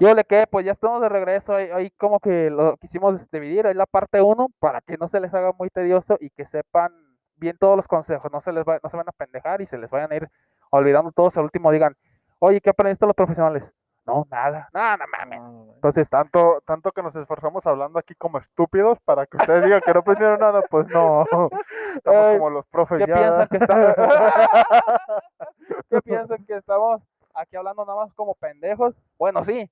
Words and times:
¿Qué 0.00 0.14
le 0.14 0.24
qué? 0.24 0.46
Pues 0.50 0.64
ya 0.64 0.72
estamos 0.72 1.02
de 1.02 1.10
regreso. 1.10 1.54
Ahí, 1.54 1.68
ahí 1.70 1.90
como 1.90 2.18
que 2.20 2.48
lo 2.48 2.76
quisimos 2.78 3.30
dividir. 3.30 3.66
Ahí 3.66 3.74
la 3.74 3.84
parte 3.84 4.22
1 4.22 4.48
para 4.58 4.80
que 4.80 4.96
no 4.96 5.08
se 5.08 5.20
les 5.20 5.34
haga 5.34 5.52
muy 5.58 5.68
tedioso 5.68 6.16
y 6.18 6.30
que 6.30 6.46
sepan 6.46 6.90
bien 7.36 7.58
todos 7.58 7.76
los 7.76 7.86
consejos. 7.86 8.32
No 8.32 8.40
se 8.40 8.50
les 8.52 8.64
va, 8.64 8.80
no 8.82 8.88
se 8.88 8.96
van 8.96 9.08
a 9.08 9.12
pendejar 9.12 9.60
y 9.60 9.66
se 9.66 9.76
les 9.76 9.90
vayan 9.90 10.10
a 10.10 10.16
ir 10.16 10.30
olvidando 10.70 11.12
todos. 11.12 11.36
Al 11.36 11.44
último 11.44 11.70
digan, 11.70 11.94
oye, 12.38 12.62
¿qué 12.62 12.70
aprendiste 12.70 13.04
los 13.04 13.14
profesionales? 13.14 13.74
No, 14.06 14.26
nada. 14.30 14.70
No, 14.72 14.96
no 14.96 15.04
mames. 15.12 15.74
Entonces, 15.74 16.08
tanto, 16.08 16.62
tanto 16.66 16.90
que 16.92 17.02
nos 17.02 17.14
esforzamos 17.14 17.66
hablando 17.66 17.98
aquí 17.98 18.14
como 18.14 18.38
estúpidos 18.38 18.98
para 19.00 19.26
que 19.26 19.36
ustedes 19.36 19.62
digan 19.64 19.82
que 19.84 19.92
no 19.92 20.00
aprendieron 20.00 20.40
nada, 20.40 20.62
pues 20.70 20.88
no. 20.88 21.26
Estamos 21.96 22.26
como 22.38 22.50
los 22.50 22.66
profes 22.68 22.98
¿Qué 23.04 23.06
ya. 23.06 23.14
piensan 23.16 23.48
que 23.48 23.56
está- 23.58 23.94
¿Qué 25.90 26.00
piensan 26.02 26.44
que 26.46 26.56
estamos 26.56 27.02
aquí 27.34 27.56
hablando 27.56 27.84
nada 27.84 28.06
más 28.06 28.14
como 28.14 28.34
pendejos? 28.34 28.94
Bueno, 29.18 29.44
sí, 29.44 29.70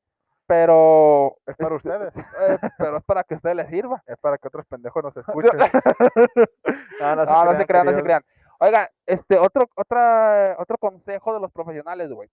pero 0.48 1.36
Es 1.46 1.56
para 1.56 1.76
este, 1.76 1.88
ustedes. 1.88 2.16
eh, 2.40 2.58
pero 2.78 2.96
es 2.96 3.04
para 3.04 3.22
que 3.22 3.34
a 3.34 3.36
ustedes 3.36 3.54
les 3.54 3.68
sirva. 3.68 4.02
Es 4.06 4.16
para 4.16 4.38
que 4.38 4.48
otros 4.48 4.64
pendejos 4.66 5.04
nos 5.04 5.16
escuchen. 5.16 5.50
no, 7.00 7.16
No, 7.16 7.44
no 7.44 7.54
se 7.54 7.66
crean, 7.66 7.86
no 7.86 7.92
se 7.92 8.02
crean. 8.02 8.24
Oiga, 8.58 8.90
este 9.06 9.38
otro 9.38 9.68
otra 9.76 10.56
otro 10.58 10.78
consejo 10.78 11.34
de 11.34 11.40
los 11.40 11.52
profesionales, 11.52 12.10
güey. 12.10 12.28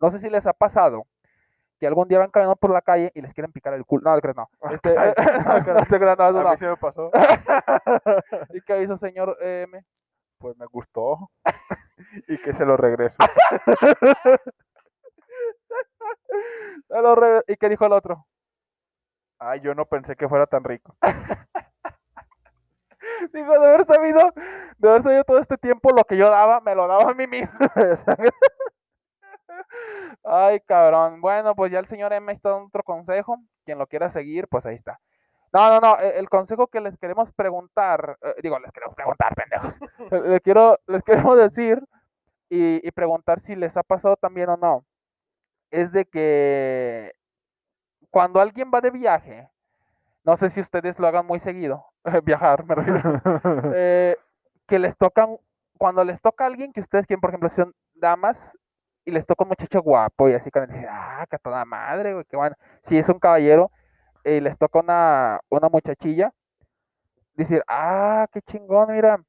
No 0.00 0.10
sé 0.10 0.18
si 0.18 0.30
les 0.30 0.46
ha 0.46 0.52
pasado 0.54 1.04
que 1.78 1.86
algún 1.86 2.08
día 2.08 2.18
van 2.18 2.30
caminando 2.30 2.56
por 2.56 2.70
la 2.70 2.80
calle 2.80 3.12
y 3.14 3.20
les 3.20 3.34
quieren 3.34 3.52
picar 3.52 3.74
el 3.74 3.84
culo. 3.84 4.02
No, 4.04 4.16
no 4.16 4.32
no. 4.34 4.70
Este, 4.72 4.94
no 4.94 5.04
no, 5.04 6.24
A 6.24 6.32
no. 6.32 6.50
mí 6.50 6.56
sí 6.56 6.64
me 6.64 6.76
pasó. 6.76 7.10
¿Y 8.54 8.60
qué 8.62 8.82
hizo 8.82 8.96
señor 8.96 9.36
M? 9.40 9.84
Pues 10.38 10.56
me 10.56 10.66
gustó. 10.66 11.30
y 12.26 12.38
que 12.38 12.54
se 12.54 12.64
lo 12.64 12.76
regreso. 12.76 13.18
¿Y 17.48 17.56
qué 17.56 17.68
dijo 17.68 17.86
el 17.86 17.92
otro? 17.92 18.26
Ay, 19.38 19.60
yo 19.60 19.74
no 19.74 19.86
pensé 19.86 20.16
que 20.16 20.28
fuera 20.28 20.46
tan 20.46 20.64
rico. 20.64 20.96
Digo, 23.32 23.58
de 23.58 23.66
haber 23.66 23.86
sabido, 23.86 24.32
de 24.78 24.88
haber 24.88 25.02
sabido 25.02 25.24
todo 25.24 25.38
este 25.38 25.56
tiempo 25.56 25.92
lo 25.92 26.04
que 26.04 26.16
yo 26.16 26.30
daba, 26.30 26.60
me 26.60 26.74
lo 26.74 26.86
daba 26.86 27.10
a 27.10 27.14
mí 27.14 27.26
mismo. 27.26 27.66
Ay, 30.24 30.60
cabrón. 30.60 31.20
Bueno, 31.20 31.54
pues 31.54 31.72
ya 31.72 31.78
el 31.78 31.86
señor 31.86 32.12
M 32.12 32.30
está 32.32 32.50
dando 32.50 32.66
otro 32.66 32.82
consejo. 32.82 33.38
Quien 33.64 33.78
lo 33.78 33.86
quiera 33.86 34.10
seguir, 34.10 34.48
pues 34.48 34.66
ahí 34.66 34.74
está. 34.74 34.98
No, 35.52 35.70
no, 35.70 35.80
no. 35.80 35.98
e- 36.00 36.18
El 36.18 36.28
consejo 36.28 36.66
que 36.68 36.80
les 36.80 36.98
queremos 36.98 37.32
preguntar, 37.32 38.18
eh, 38.22 38.34
digo, 38.42 38.58
les 38.58 38.72
queremos 38.72 38.94
preguntar, 38.94 39.34
pendejos. 39.34 39.78
Les, 40.24 40.40
quiero, 40.42 40.78
les 40.86 41.02
queremos 41.02 41.36
decir 41.38 41.82
y, 42.50 42.86
y 42.86 42.90
preguntar 42.92 43.40
si 43.40 43.56
les 43.56 43.76
ha 43.76 43.82
pasado 43.82 44.16
también 44.16 44.48
o 44.50 44.56
no. 44.56 44.84
Es 45.70 45.92
de 45.92 46.06
que 46.06 47.12
cuando 48.10 48.40
alguien 48.40 48.70
va 48.74 48.80
de 48.80 48.90
viaje, 48.90 49.50
no 50.24 50.36
sé 50.36 50.50
si 50.50 50.60
ustedes 50.60 50.98
lo 50.98 51.08
hagan 51.08 51.26
muy 51.26 51.38
seguido, 51.40 51.86
viajar, 52.24 52.64
me 52.66 52.74
refiero 52.76 53.00
eh, 53.74 54.16
que 54.66 54.78
les 54.78 54.96
tocan, 54.96 55.38
cuando 55.78 56.04
les 56.04 56.20
toca 56.20 56.44
a 56.44 56.46
alguien 56.48 56.72
que 56.72 56.80
ustedes 56.80 57.06
quieren, 57.06 57.20
por 57.20 57.30
ejemplo, 57.30 57.50
son 57.50 57.74
damas 57.94 58.56
y 59.04 59.12
les 59.12 59.26
toca 59.26 59.44
un 59.44 59.50
muchacho 59.50 59.82
guapo 59.82 60.28
y 60.28 60.34
así 60.34 60.50
que 60.50 60.60
dicen, 60.66 60.86
ah, 60.90 61.26
que 61.30 61.38
toda 61.38 61.64
madre, 61.64 62.14
güey, 62.14 62.24
que 62.26 62.36
bueno, 62.36 62.56
si 62.82 62.98
es 62.98 63.08
un 63.08 63.18
caballero 63.18 63.70
y 64.24 64.40
les 64.40 64.58
toca 64.58 64.80
una, 64.80 65.40
una 65.50 65.68
muchachilla, 65.70 66.32
decir, 67.34 67.62
ah, 67.68 68.26
qué 68.32 68.42
chingón, 68.42 68.92
mira, 68.92 69.22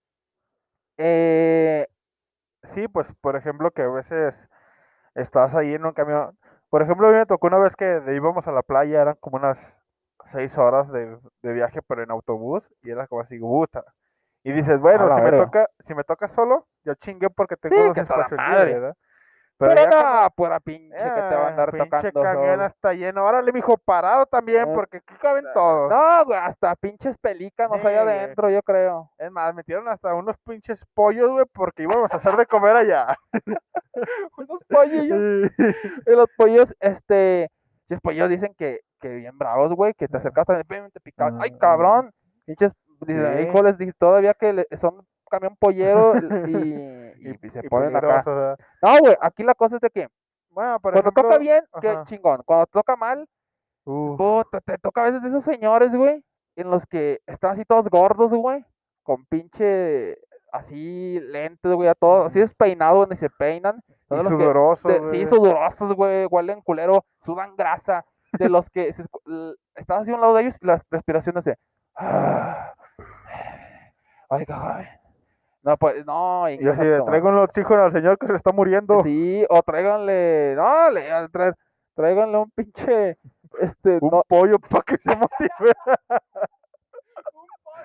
eh, 0.98 1.88
Sí, 2.64 2.88
pues 2.88 3.14
por 3.22 3.36
ejemplo 3.36 3.72
que 3.72 3.84
a 3.84 3.90
veces 3.90 4.50
estás 5.16 5.56
ahí 5.56 5.74
en 5.74 5.86
un 5.86 5.94
camión. 5.94 6.38
Por 6.70 6.82
ejemplo, 6.84 7.08
a 7.08 7.12
mí 7.12 7.18
me 7.18 7.26
tocó 7.26 7.48
una 7.48 7.60
vez 7.60 7.76
que 7.76 8.02
íbamos 8.16 8.48
a 8.48 8.52
la 8.52 8.64
playa, 8.64 9.02
eran 9.02 9.16
como 9.20 9.38
unas 9.38 9.82
seis 10.28 10.58
horas 10.58 10.92
de, 10.92 11.18
de 11.44 11.54
viaje, 11.54 11.82
pero 11.82 12.04
en 12.04 12.12
autobús, 12.12 12.64
y 12.84 12.92
era 12.92 13.08
como 13.08 13.22
así, 13.22 13.40
puta. 13.40 13.84
Y 14.44 14.52
dices, 14.54 14.80
bueno, 14.80 15.10
si 15.10 15.22
me 15.22 15.34
toca, 15.34 15.68
si 15.80 15.94
me 15.96 16.04
toca 16.04 16.28
solo, 16.30 16.68
ya 16.86 16.96
chingué 16.96 17.30
porque 17.30 17.58
tengo 17.58 17.84
Sí, 17.86 17.86
dos 17.86 18.00
espacios 18.00 18.42
libres, 18.42 18.74
¿verdad? 18.76 18.98
Pero, 19.60 19.82
pura 20.36 20.60
pinche 20.60 20.96
que 20.96 21.04
te 21.04 21.36
va 21.36 21.46
a 21.46 21.48
andar 21.50 21.72
pinche 21.72 22.12
tocando 22.12 22.22
camión 22.42 22.62
está 22.64 22.94
lleno. 22.94 23.26
Órale, 23.26 23.52
mijo, 23.52 23.78
parado 23.78 24.26
también, 24.26 24.70
Eh, 24.70 24.72
porque 24.74 24.98
aquí 24.98 25.14
caben 25.22 25.44
todos. 25.54 25.90
No, 25.92 26.26
güey, 26.26 26.40
hasta 26.40 26.76
pinches 26.78 27.18
pelícanos 27.18 27.78
Sí, 27.78 27.84
güey. 27.84 27.96
adentro, 27.98 28.50
yo 28.50 28.62
creo. 28.64 29.12
Es 29.18 29.30
más, 29.32 29.54
metieron 29.54 29.88
hasta 29.90 30.14
unos 30.16 30.36
pinches 30.46 30.84
pollos, 30.94 31.30
güey, 31.32 31.46
porque 31.54 31.84
íbamos 31.84 32.12
a 32.14 32.18
hacer 32.18 32.36
de 32.38 32.46
comer 32.46 32.76
allá. 32.76 33.16
Unos 34.38 34.64
pollillos. 34.70 35.52
Y 36.06 36.12
los 36.12 36.28
pollos, 36.38 36.74
este, 36.80 37.50
los 37.88 38.00
pollos 38.02 38.30
dicen 38.30 38.54
que, 38.58 38.80
que 39.00 39.10
bien 39.16 39.38
bravos, 39.38 39.74
güey, 39.74 39.94
que 39.94 40.08
te 40.08 40.18
acercas 40.18 40.46
también, 40.46 40.90
te 40.92 41.00
picaban. 41.02 41.38
¡Ay, 41.42 41.52
Ah. 41.54 41.58
cabrón! 41.60 42.12
Pinches, 42.46 42.74
Sí. 43.06 43.14
híjoles, 43.14 43.78
dije, 43.78 43.94
todavía 43.98 44.34
que 44.34 44.52
le- 44.54 44.68
son 44.80 45.06
camión 45.30 45.56
pollero 45.58 46.14
y, 46.48 46.52
y, 47.22 47.40
y 47.42 47.50
se 47.50 47.64
ponen 47.64 47.96
acá. 47.96 48.22
¿verdad? 48.26 48.60
No, 48.82 49.00
güey, 49.00 49.16
aquí 49.22 49.44
la 49.44 49.54
cosa 49.56 49.76
es 49.78 49.82
de 49.82 49.90
que 49.90 50.08
Bueno, 50.50 50.80
por 50.80 50.92
cuando 50.94 51.12
toca 51.12 51.38
bien, 51.38 51.64
qué 51.82 51.98
chingón. 52.06 52.42
Cuando 52.46 52.66
toca 52.68 52.96
mal, 52.96 53.28
puta, 53.84 54.60
te 54.62 54.78
toca 54.78 55.02
a 55.02 55.06
veces 55.06 55.22
de 55.22 55.30
esos 55.30 55.44
señores, 55.44 55.96
güey, 55.96 56.24
en 56.56 56.70
los 56.70 56.86
que 56.86 57.20
están 57.26 57.52
así 57.52 57.64
todos 57.66 57.88
gordos, 57.90 58.34
güey, 58.34 58.66
con 59.04 59.26
pinche 59.26 60.18
así 60.52 61.20
lentes, 61.22 61.72
güey, 61.74 61.88
a 61.90 61.96
todos, 61.96 62.28
así 62.28 62.40
despeinados, 62.40 63.08
ni 63.08 63.16
se 63.16 63.30
peinan. 63.30 63.82
y 63.88 63.94
Son 64.08 64.24
que- 64.24 64.30
sudorosos, 64.30 64.92
de- 64.92 65.10
sí, 65.12 65.26
sudorosos, 65.28 65.94
güey, 65.94 66.26
huelen 66.26 66.62
culero, 66.62 67.06
sudan 67.22 67.56
grasa, 67.56 68.04
de 68.34 68.50
los 68.50 68.70
que 68.72 68.92
se 68.94 69.04
estás 69.76 70.02
así 70.02 70.12
a 70.12 70.16
un 70.16 70.22
lado 70.22 70.34
de 70.34 70.42
ellos 70.42 70.58
y 70.62 70.66
las 70.66 70.84
respiraciones 70.90 71.46
de... 71.46 71.56
"Ah, 71.96 72.74
Ay, 74.32 74.46
cabrón. 74.46 74.86
No, 75.62 75.78
pues, 75.78 76.06
no, 76.06 76.50
Y 76.50 76.68
así 76.68 77.04
traigo 77.06 77.30
un 77.30 77.40
oxígeno 77.40 77.84
al 77.84 77.92
señor 77.92 78.18
que 78.18 78.28
se 78.28 78.36
está 78.36 78.52
muriendo. 78.52 79.04
Sí, 79.04 79.46
o 79.50 79.62
tráiganle, 79.62 80.54
no, 80.56 80.90
le 80.92 81.06
iba 81.06 81.20
a 81.20 81.28
traer, 81.28 81.56
tráiganle 81.96 82.38
un 82.38 82.50
pinche, 82.52 83.18
este, 83.60 84.00
Un 84.02 84.10
no, 84.10 84.24
pollo 84.28 84.58
para 84.60 84.84
que 84.84 84.98
se 84.98 85.16
motive. 85.16 85.74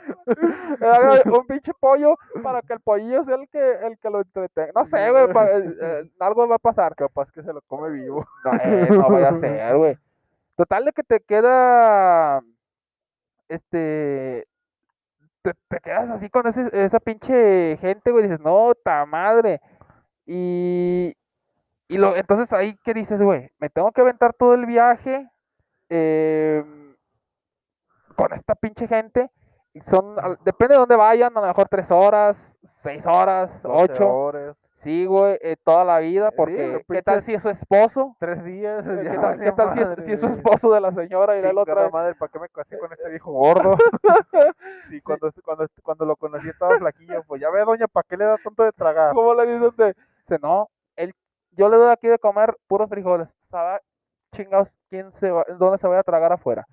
un 1.26 1.46
pinche 1.46 1.72
pollo 1.80 2.16
para 2.42 2.62
que 2.62 2.74
el 2.74 2.80
pollillo 2.80 3.24
sea 3.24 3.36
el 3.36 3.48
que, 3.48 3.72
el 3.86 3.98
que 3.98 4.10
lo 4.10 4.20
entretenga. 4.20 4.72
No 4.74 4.84
sé, 4.84 5.10
güey, 5.10 5.24
eh, 5.24 5.74
eh, 5.80 6.10
algo 6.20 6.46
va 6.46 6.56
a 6.56 6.58
pasar. 6.58 6.94
Capaz 6.94 7.30
que 7.32 7.42
se 7.42 7.52
lo 7.52 7.60
come 7.62 7.90
vivo. 7.90 8.26
No, 8.44 8.52
eh, 8.62 8.88
no 8.90 9.08
vaya 9.10 9.30
a 9.30 9.34
ser, 9.34 9.76
güey. 9.76 9.98
Total 10.56 10.84
de 10.84 10.92
que 10.92 11.02
te 11.02 11.20
queda, 11.20 12.40
este, 13.48 14.46
te, 15.52 15.80
quedas 15.80 16.10
así 16.10 16.30
con 16.30 16.46
ese, 16.46 16.68
esa 16.72 17.00
pinche 17.00 17.76
gente, 17.76 18.10
güey, 18.10 18.24
dices, 18.24 18.40
no, 18.40 18.72
ta 18.74 19.04
madre. 19.04 19.60
Y, 20.26 21.14
y 21.88 21.98
lo, 21.98 22.16
entonces 22.16 22.52
ahí, 22.52 22.76
¿qué 22.84 22.94
dices, 22.94 23.20
güey? 23.20 23.50
Me 23.58 23.68
tengo 23.68 23.92
que 23.92 24.00
aventar 24.00 24.32
todo 24.34 24.54
el 24.54 24.66
viaje 24.66 25.28
em, 25.90 26.96
con 28.16 28.32
esta 28.32 28.54
pinche 28.54 28.88
gente. 28.88 29.30
Son, 29.82 30.14
depende 30.44 30.74
de 30.74 30.78
dónde 30.80 30.94
vayan, 30.94 31.36
a 31.36 31.40
lo 31.40 31.46
mejor 31.48 31.68
tres 31.68 31.90
horas, 31.90 32.56
seis 32.62 33.04
horas, 33.06 33.60
12 33.62 33.92
ocho. 33.92 34.08
horas, 34.08 34.56
Sí, 34.72 35.06
güey, 35.06 35.38
eh, 35.40 35.56
toda 35.64 35.84
la 35.84 35.98
vida, 35.98 36.30
porque 36.30 36.84
¿qué 36.88 37.02
tal 37.02 37.22
si 37.22 37.32
es 37.34 37.42
su 37.42 37.48
esposo? 37.48 38.14
tres 38.20 38.44
días. 38.44 38.86
Eh, 38.86 39.00
ya 39.04 39.10
¿Qué 39.12 39.16
tal, 39.18 39.38
qué 39.40 39.50
valió 39.50 39.54
tal 39.54 39.72
si, 39.72 39.80
es, 39.80 40.04
si 40.04 40.12
es 40.12 40.20
su 40.20 40.26
esposo 40.26 40.72
de 40.72 40.80
la 40.80 40.92
señora 40.92 41.38
y 41.38 41.42
la 41.42 41.60
otra? 41.60 41.88
madre, 41.88 42.14
¿para 42.14 42.30
qué 42.30 42.38
me 42.38 42.48
casé 42.50 42.78
con 42.78 42.92
este 42.92 43.08
viejo 43.10 43.32
gordo? 43.32 43.76
sí, 44.90 45.00
cuando, 45.00 45.32
cuando, 45.42 45.66
cuando 45.82 46.04
lo 46.04 46.16
conocí 46.16 46.48
estaba 46.50 46.78
flaquillo, 46.78 47.24
pues 47.26 47.40
ya 47.40 47.50
ve, 47.50 47.64
doña, 47.64 47.88
¿para 47.88 48.06
qué 48.06 48.16
le 48.16 48.26
da 48.26 48.36
tanto 48.36 48.62
de 48.62 48.72
tragar? 48.72 49.14
¿Cómo 49.14 49.34
le 49.34 49.46
dices 49.46 49.68
usted? 49.68 49.96
Dice, 50.18 50.38
no, 50.40 50.68
él, 50.96 51.14
yo 51.52 51.68
le 51.68 51.76
doy 51.78 51.90
aquí 51.90 52.06
de 52.06 52.18
comer 52.18 52.54
puros 52.68 52.88
frijoles. 52.88 53.34
¿Sabe 53.40 53.80
chingados 54.34 54.78
quién 54.90 55.12
se 55.12 55.30
va, 55.30 55.44
dónde 55.58 55.78
se 55.78 55.86
vaya 55.88 56.00
a 56.00 56.04
tragar 56.04 56.32
afuera? 56.32 56.66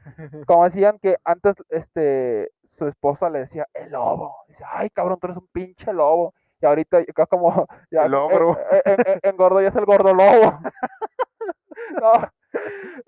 Como 0.46 0.66
decían 0.66 1.00
que 1.00 1.16
antes 1.24 1.56
este 1.70 2.52
su 2.64 2.88
esposa 2.88 3.30
le 3.30 3.40
decía 3.40 3.66
el 3.74 3.92
lobo. 3.92 4.36
Dice, 4.48 4.64
ay 4.70 4.90
cabrón, 4.90 5.18
tú 5.20 5.28
eres 5.28 5.38
un 5.38 5.48
pinche 5.52 5.94
lobo. 5.94 6.34
Y 6.62 6.66
ahorita 6.66 7.00
como 7.30 7.66
ya, 7.92 8.06
El 8.06 8.14
ogro. 8.14 8.58
eh, 8.72 8.82
eh, 8.86 8.98
eh, 9.06 9.20
engordo 9.24 9.62
ya 9.62 9.70
es 9.70 9.76
el 9.76 9.86
gordo 9.86 10.14
lobo. 10.14 10.60
no. 12.02 12.14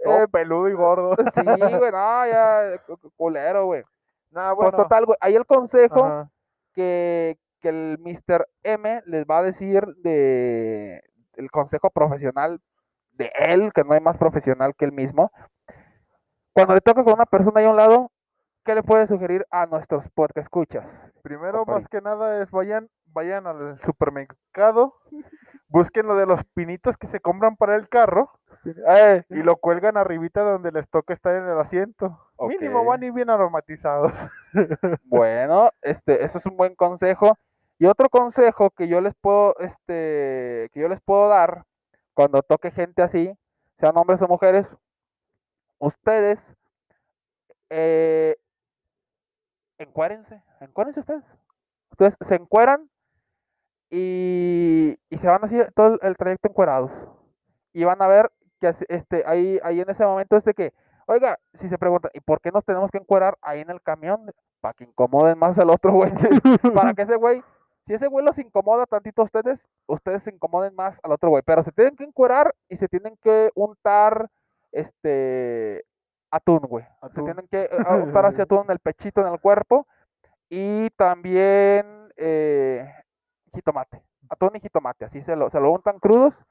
Eh, 0.05 0.25
peludo 0.31 0.69
y 0.69 0.73
gordo. 0.73 1.15
sí, 1.33 1.41
güey, 1.43 1.91
no, 1.91 2.25
ya 2.27 2.77
cu- 2.87 2.97
cu- 2.97 3.11
culero, 3.17 3.65
güey. 3.65 3.83
Nah, 4.31 4.55
Pues 4.55 4.71
bueno. 4.71 4.83
total, 4.83 5.05
güey, 5.05 5.17
ahí 5.19 5.35
el 5.35 5.45
consejo 5.45 6.01
ajá. 6.01 6.29
que, 6.73 7.37
que 7.59 7.67
el 7.69 7.97
Mr. 7.99 8.47
M 8.63 9.01
les 9.05 9.25
va 9.25 9.39
a 9.39 9.43
decir 9.43 9.85
de 9.97 11.01
el 11.35 11.51
consejo 11.51 11.89
profesional 11.89 12.61
de 13.13 13.31
él, 13.37 13.71
que 13.73 13.83
no 13.83 13.93
hay 13.93 14.01
más 14.01 14.17
profesional 14.17 14.73
que 14.77 14.85
él 14.85 14.91
mismo. 14.91 15.31
Cuando 16.53 16.73
le 16.75 16.81
toca 16.81 17.03
con 17.03 17.13
una 17.13 17.25
persona 17.25 17.59
ahí 17.59 17.65
a 17.65 17.71
un 17.71 17.77
lado, 17.77 18.11
¿qué 18.65 18.75
le 18.75 18.83
puede 18.83 19.07
sugerir 19.07 19.45
a 19.49 19.65
nuestros 19.65 20.07
podcast 20.09 20.45
escuchas? 20.45 21.11
Primero, 21.23 21.65
más 21.65 21.87
que 21.87 22.01
nada, 22.01 22.41
es 22.41 22.51
vayan, 22.51 22.89
vayan 23.05 23.47
al 23.47 23.79
supermercado, 23.79 24.95
busquen 25.67 26.07
lo 26.07 26.15
de 26.15 26.25
los 26.25 26.43
pinitos 26.53 26.97
que 26.97 27.07
se 27.07 27.19
compran 27.19 27.55
para 27.55 27.75
el 27.75 27.89
carro 27.89 28.31
Eh, 28.87 29.23
Y 29.29 29.43
lo 29.43 29.57
cuelgan 29.57 29.97
arribita 29.97 30.41
donde 30.41 30.71
les 30.71 30.87
toca 30.89 31.13
estar 31.13 31.35
en 31.35 31.47
el 31.47 31.59
asiento. 31.59 32.17
Mínimo 32.39 32.85
van 32.85 33.03
y 33.03 33.11
bien 33.11 33.29
aromatizados. 33.29 34.29
Bueno, 35.05 35.69
este, 35.81 36.23
eso 36.23 36.37
es 36.37 36.45
un 36.45 36.55
buen 36.57 36.75
consejo. 36.75 37.37
Y 37.79 37.87
otro 37.87 38.09
consejo 38.09 38.69
que 38.71 38.87
yo 38.87 39.01
les 39.01 39.13
puedo, 39.15 39.55
este, 39.59 40.69
que 40.71 40.79
yo 40.81 40.87
les 40.87 41.01
puedo 41.01 41.27
dar 41.27 41.63
cuando 42.13 42.41
toque 42.41 42.71
gente 42.71 43.01
así, 43.01 43.31
sean 43.77 43.97
hombres 43.97 44.21
o 44.21 44.27
mujeres, 44.27 44.75
ustedes, 45.79 46.55
eh, 47.69 48.37
encuérense, 49.77 50.41
encuérense 50.59 50.99
ustedes. 50.99 51.25
Ustedes 51.91 52.15
se 52.21 52.35
encueran 52.35 52.89
y, 53.89 54.97
y 55.09 55.17
se 55.17 55.27
van 55.27 55.43
así 55.43 55.57
todo 55.75 55.99
el, 56.01 56.17
trayecto 56.17 56.49
encuerados. 56.49 57.09
Y 57.73 57.83
van 57.83 58.01
a 58.01 58.07
ver 58.07 58.31
que 58.59 58.71
este, 58.89 59.23
ahí, 59.25 59.59
ahí 59.63 59.81
en 59.81 59.89
ese 59.89 60.05
momento 60.05 60.35
es 60.37 60.43
de 60.43 60.53
que, 60.53 60.73
oiga, 61.05 61.37
si 61.53 61.69
se 61.69 61.77
preguntan, 61.77 62.11
¿y 62.13 62.19
por 62.19 62.41
qué 62.41 62.51
nos 62.51 62.65
tenemos 62.65 62.89
que 62.89 62.97
encuerar 62.97 63.37
ahí 63.41 63.61
en 63.61 63.69
el 63.69 63.81
camión? 63.81 64.31
Para 64.61 64.73
que 64.73 64.85
incomoden 64.85 65.37
más 65.37 65.59
al 65.59 65.69
otro 65.69 65.91
güey. 65.91 66.11
para 66.73 66.93
que 66.93 67.03
ese 67.03 67.17
güey, 67.17 67.43
si 67.83 67.93
ese 67.93 68.07
güey 68.07 68.25
los 68.25 68.37
incomoda 68.39 68.85
tantito 68.85 69.21
a 69.21 69.25
ustedes, 69.25 69.69
ustedes 69.87 70.23
se 70.23 70.31
incomoden 70.31 70.73
más 70.75 70.99
al 71.03 71.11
otro 71.11 71.29
güey. 71.29 71.43
Pero 71.45 71.63
se 71.63 71.71
tienen 71.71 71.95
que 71.95 72.05
encuerar 72.05 72.55
y 72.69 72.77
se 72.77 72.87
tienen 72.87 73.17
que 73.17 73.51
untar 73.55 74.29
este 74.71 75.85
atún, 76.31 76.59
güey. 76.59 76.85
Se 77.13 77.21
tienen 77.21 77.47
que 77.49 77.63
eh, 77.63 77.69
untar 78.03 78.25
así 78.25 78.41
atún 78.41 78.63
en 78.65 78.71
el 78.71 78.79
pechito, 78.79 79.21
en 79.21 79.33
el 79.33 79.39
cuerpo. 79.39 79.85
Y 80.49 80.89
también 80.91 82.11
eh, 82.15 82.89
jitomate. 83.53 84.03
Atún 84.29 84.51
y 84.55 84.59
jitomate. 84.59 85.05
Así 85.05 85.21
se 85.21 85.35
lo, 85.35 85.49
se 85.49 85.59
lo 85.59 85.71
untan 85.71 85.99
crudos 85.99 86.45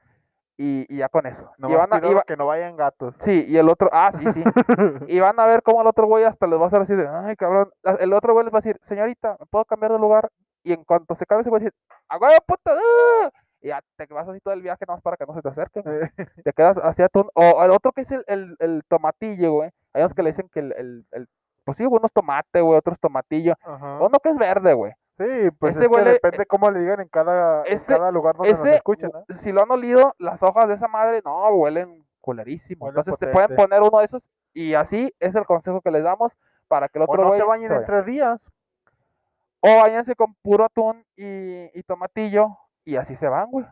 y, 0.57 0.85
y 0.93 0.97
ya 0.99 1.09
con 1.09 1.25
eso. 1.25 1.51
Y 1.57 1.61
Nomás 1.63 1.89
van 1.89 2.03
a- 2.03 2.07
y 2.07 2.13
va- 2.13 2.23
que 2.23 2.37
no 2.37 2.45
vayan 2.45 2.75
gatos. 2.77 3.15
Sí, 3.19 3.45
y 3.47 3.57
el 3.57 3.69
otro, 3.69 3.89
ah, 3.91 4.11
sí, 4.11 4.23
sí. 4.33 4.43
Y 5.07 5.19
van 5.19 5.39
a 5.39 5.45
ver 5.45 5.63
cómo 5.63 5.81
el 5.81 5.87
otro 5.87 6.05
güey 6.07 6.23
hasta 6.23 6.47
les 6.47 6.59
va 6.59 6.65
a 6.65 6.67
hacer 6.67 6.81
así 6.81 6.95
de, 6.95 7.07
ay, 7.07 7.35
cabrón. 7.35 7.71
El 7.99 8.13
otro 8.13 8.33
güey 8.33 8.45
les 8.45 8.53
va 8.53 8.59
a 8.59 8.61
decir, 8.61 8.77
señorita, 8.81 9.37
¿me 9.39 9.45
puedo 9.47 9.65
cambiar 9.65 9.91
de 9.93 9.99
lugar? 9.99 10.29
Y 10.63 10.73
en 10.73 10.83
cuanto 10.83 11.15
se 11.15 11.25
cambie, 11.25 11.41
ese 11.41 11.49
güey 11.49 11.61
va 11.61 11.63
a 11.63 11.69
decir, 11.69 11.73
¡a 12.09 12.17
huevo, 12.17 12.35
puta! 12.45 12.71
¡ah!". 12.73 13.29
Y 13.61 13.67
ya 13.69 13.81
te 13.95 14.05
vas 14.13 14.27
así 14.27 14.39
todo 14.41 14.53
el 14.53 14.61
viaje, 14.61 14.83
nada 14.87 14.97
más 14.97 15.01
para 15.03 15.15
que 15.17 15.25
no 15.25 15.33
se 15.33 15.41
te 15.41 15.49
acerquen. 15.49 15.83
Te 16.45 16.53
quedas 16.53 16.77
hacia 16.77 17.07
tu. 17.09 17.29
O 17.33 17.63
el 17.63 17.71
otro 17.71 17.91
que 17.93 18.01
es 18.01 18.11
el, 18.11 18.23
el, 18.27 18.55
el 18.59 18.83
tomatillo, 18.89 19.53
güey. 19.53 19.69
Hay 19.93 20.01
unos 20.01 20.13
que 20.13 20.21
le 20.23 20.29
dicen 20.31 20.49
que 20.53 20.59
el, 20.59 20.73
el, 20.73 21.05
el- 21.11 21.27
pues 21.63 21.77
sí, 21.77 21.85
güey, 21.85 21.97
unos 21.99 22.11
tomate, 22.11 22.59
güey, 22.59 22.77
otros 22.77 22.99
tomatillo. 22.99 23.53
Ajá. 23.63 23.99
Uno 24.01 24.19
que 24.21 24.29
es 24.29 24.37
verde, 24.37 24.73
güey. 24.73 24.91
Sí, 25.25 25.51
pues 25.59 25.75
ese 25.75 25.85
es 25.85 25.91
que 25.91 26.01
depende 26.03 26.45
cómo 26.45 26.69
le 26.71 26.79
digan 26.81 26.99
en 27.01 27.07
cada, 27.09 27.63
en 27.65 27.73
ese- 27.73 27.93
cada 27.93 28.11
lugar 28.11 28.35
donde 28.35 28.51
nos 28.53 28.59
Ese, 28.61 28.75
escuchen, 28.75 29.09
hu- 29.11 29.25
¿no? 29.27 29.35
si 29.35 29.51
lo 29.51 29.61
han 29.63 29.71
olido, 29.71 30.15
las 30.19 30.41
hojas 30.43 30.67
de 30.67 30.73
esa 30.75 30.87
madre, 30.87 31.21
no, 31.23 31.47
huelen 31.49 32.05
culerísimo. 32.21 32.85
Huelen 32.85 32.99
Entonces 32.99 33.19
se 33.19 33.33
pueden 33.33 33.55
poner 33.55 33.81
uno 33.81 33.99
de 33.99 34.05
esos 34.05 34.29
y 34.53 34.73
así 34.73 35.13
es 35.19 35.35
el 35.35 35.45
consejo 35.45 35.81
que 35.81 35.91
les 35.91 36.03
damos 36.03 36.37
para 36.67 36.87
que 36.89 36.99
el 36.99 37.03
O 37.03 37.05
otro 37.09 37.23
no 37.23 37.27
güey 37.29 37.39
se 37.39 37.45
bañen 37.45 37.67
se 37.69 37.75
en 37.75 37.85
tres 37.85 38.05
días. 38.05 38.49
O 39.61 39.77
váyanse 39.77 40.15
con 40.15 40.33
puro 40.35 40.65
atún 40.65 41.05
y, 41.15 41.69
y 41.77 41.83
tomatillo 41.83 42.57
y 42.83 42.95
así 42.97 43.15
se 43.15 43.27
van, 43.27 43.49
güey. 43.49 43.65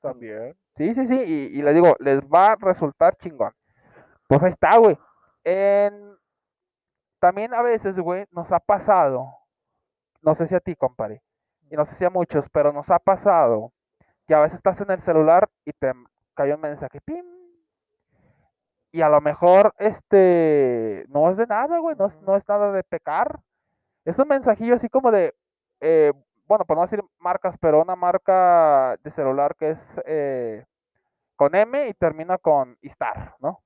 También. 0.00 0.56
Sí, 0.74 0.94
sí, 0.94 1.06
sí. 1.06 1.22
Y, 1.26 1.58
y 1.58 1.62
les 1.62 1.74
digo, 1.74 1.94
les 2.00 2.20
va 2.22 2.52
a 2.52 2.56
resultar 2.56 3.16
chingón. 3.16 3.52
Pues 4.28 4.42
ahí 4.42 4.50
está, 4.50 4.76
güey. 4.78 4.98
En- 5.44 6.14
También 7.20 7.54
a 7.54 7.62
veces, 7.62 7.98
güey, 7.98 8.26
nos 8.32 8.52
ha 8.52 8.60
pasado, 8.60 9.34
no 10.24 10.34
sé 10.34 10.46
si 10.46 10.54
a 10.54 10.60
ti, 10.60 10.74
compadre, 10.74 11.22
y 11.70 11.76
no 11.76 11.84
sé 11.84 11.94
si 11.94 12.04
a 12.04 12.10
muchos, 12.10 12.48
pero 12.50 12.72
nos 12.72 12.90
ha 12.90 12.98
pasado 12.98 13.72
que 14.26 14.34
a 14.34 14.40
veces 14.40 14.56
estás 14.56 14.80
en 14.80 14.90
el 14.90 15.00
celular 15.00 15.48
y 15.64 15.72
te 15.72 15.92
cayó 16.34 16.54
un 16.54 16.62
mensaje, 16.62 17.00
¡pim! 17.00 17.24
Y 18.90 19.02
a 19.02 19.08
lo 19.08 19.20
mejor, 19.20 19.74
este, 19.78 21.04
no 21.08 21.28
es 21.30 21.36
de 21.36 21.46
nada, 21.46 21.78
güey, 21.78 21.96
no 21.96 22.06
es, 22.06 22.20
no 22.22 22.36
es 22.36 22.48
nada 22.48 22.72
de 22.72 22.84
pecar. 22.84 23.40
Es 24.04 24.18
un 24.18 24.28
mensajillo 24.28 24.76
así 24.76 24.88
como 24.88 25.10
de, 25.10 25.34
eh, 25.80 26.12
bueno, 26.46 26.64
por 26.64 26.76
no 26.76 26.82
decir 26.82 27.02
marcas, 27.18 27.56
pero 27.58 27.82
una 27.82 27.96
marca 27.96 28.96
de 29.02 29.10
celular 29.10 29.56
que 29.56 29.70
es 29.70 30.00
eh, 30.06 30.64
con 31.36 31.54
M 31.54 31.88
y 31.88 31.94
termina 31.94 32.38
con 32.38 32.78
Star, 32.82 33.34
¿no? 33.40 33.62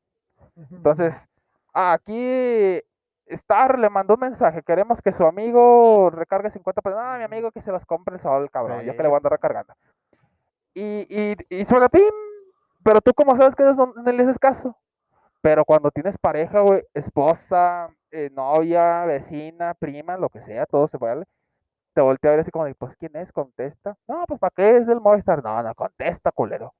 Entonces, 0.70 1.28
aquí 1.74 2.80
Star 3.30 3.78
le 3.78 3.90
mandó 3.90 4.14
un 4.14 4.20
mensaje, 4.20 4.62
queremos 4.62 5.02
que 5.02 5.12
su 5.12 5.24
amigo 5.24 6.10
recargue 6.10 6.50
50 6.50 6.82
pesos. 6.82 6.98
Ah, 7.02 7.16
mi 7.18 7.24
amigo 7.24 7.50
que 7.52 7.60
se 7.60 7.72
los 7.72 7.84
compre 7.86 8.16
el 8.16 8.20
sábado, 8.20 8.42
el 8.44 8.50
cabrón, 8.50 8.84
yo 8.84 8.96
que 8.96 9.02
le 9.02 9.08
voy 9.08 9.16
a 9.16 9.18
andar 9.18 9.32
recargando. 9.32 9.74
Y, 10.74 11.06
y, 11.08 11.36
y 11.50 11.64
suena 11.64 11.88
pim, 11.88 12.02
pero 12.84 13.00
tú 13.00 13.12
como 13.14 13.36
sabes 13.36 13.54
que 13.54 13.68
es 13.68 13.76
donde 13.76 14.00
no 14.02 14.12
le 14.12 14.22
haces 14.22 14.38
caso. 14.38 14.76
Pero 15.40 15.64
cuando 15.64 15.90
tienes 15.90 16.18
pareja, 16.18 16.60
güey, 16.60 16.84
esposa, 16.94 17.90
eh, 18.10 18.30
novia, 18.32 19.04
vecina, 19.04 19.74
prima, 19.74 20.16
lo 20.16 20.28
que 20.30 20.40
sea, 20.40 20.66
todo 20.66 20.88
se 20.88 20.98
vale. 20.98 21.24
Te 21.94 22.00
voltea 22.02 22.30
a 22.30 22.32
ver 22.32 22.40
así 22.40 22.50
como 22.50 22.64
de, 22.64 22.74
pues, 22.74 22.96
¿quién 22.96 23.16
es? 23.16 23.32
Contesta. 23.32 23.96
No, 24.08 24.24
pues, 24.26 24.40
¿para 24.40 24.52
qué 24.56 24.76
es 24.76 24.86
del 24.86 25.00
Movistar? 25.00 25.42
No, 25.44 25.62
no, 25.62 25.74
contesta, 25.74 26.32
culero. 26.32 26.74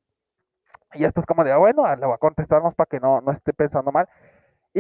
Y 0.95 1.05
esto 1.05 1.21
es 1.21 1.27
como 1.27 1.45
de, 1.45 1.53
ah, 1.53 1.59
bueno, 1.59 1.85
le 1.97 2.07
voy 2.07 2.15
a 2.15 2.19
contestarnos 2.19 2.75
para 2.75 2.87
que 2.87 3.01
no, 3.01 3.21
no 3.21 3.33
esté 3.33 3.53
pensando 3.53 3.93
mal. 3.93 4.09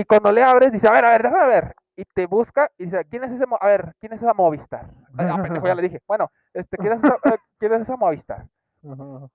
Y 0.01 0.05
cuando 0.05 0.31
le 0.31 0.45
abres, 0.45 0.71
dice, 0.71 0.87
a 0.87 0.93
ver, 0.93 1.05
a 1.05 1.11
ver, 1.11 1.23
déjame 1.25 1.47
ver. 1.49 1.75
Y 1.97 2.05
te 2.05 2.27
busca 2.27 2.71
y 2.79 2.85
dice, 2.85 3.05
¿quién 3.11 3.25
es 3.25 3.33
ese? 3.33 3.47
Mo- 3.47 3.59
A 3.61 3.67
ver, 3.67 3.95
¿quién 3.99 4.13
es 4.13 4.23
esa 4.23 4.33
Movistar? 4.33 4.87
Ah, 5.19 5.39
pendejo, 5.43 5.67
ya 5.67 5.75
le 5.75 5.83
dije. 5.83 6.01
Bueno, 6.07 6.31
este, 6.55 6.77
¿quién 6.77 6.93
es 6.93 7.03
esa, 7.03 7.17
eh, 7.25 7.37
¿quién 7.59 7.73
es 7.73 7.81
esa 7.81 7.97
Movistar? 7.97 8.47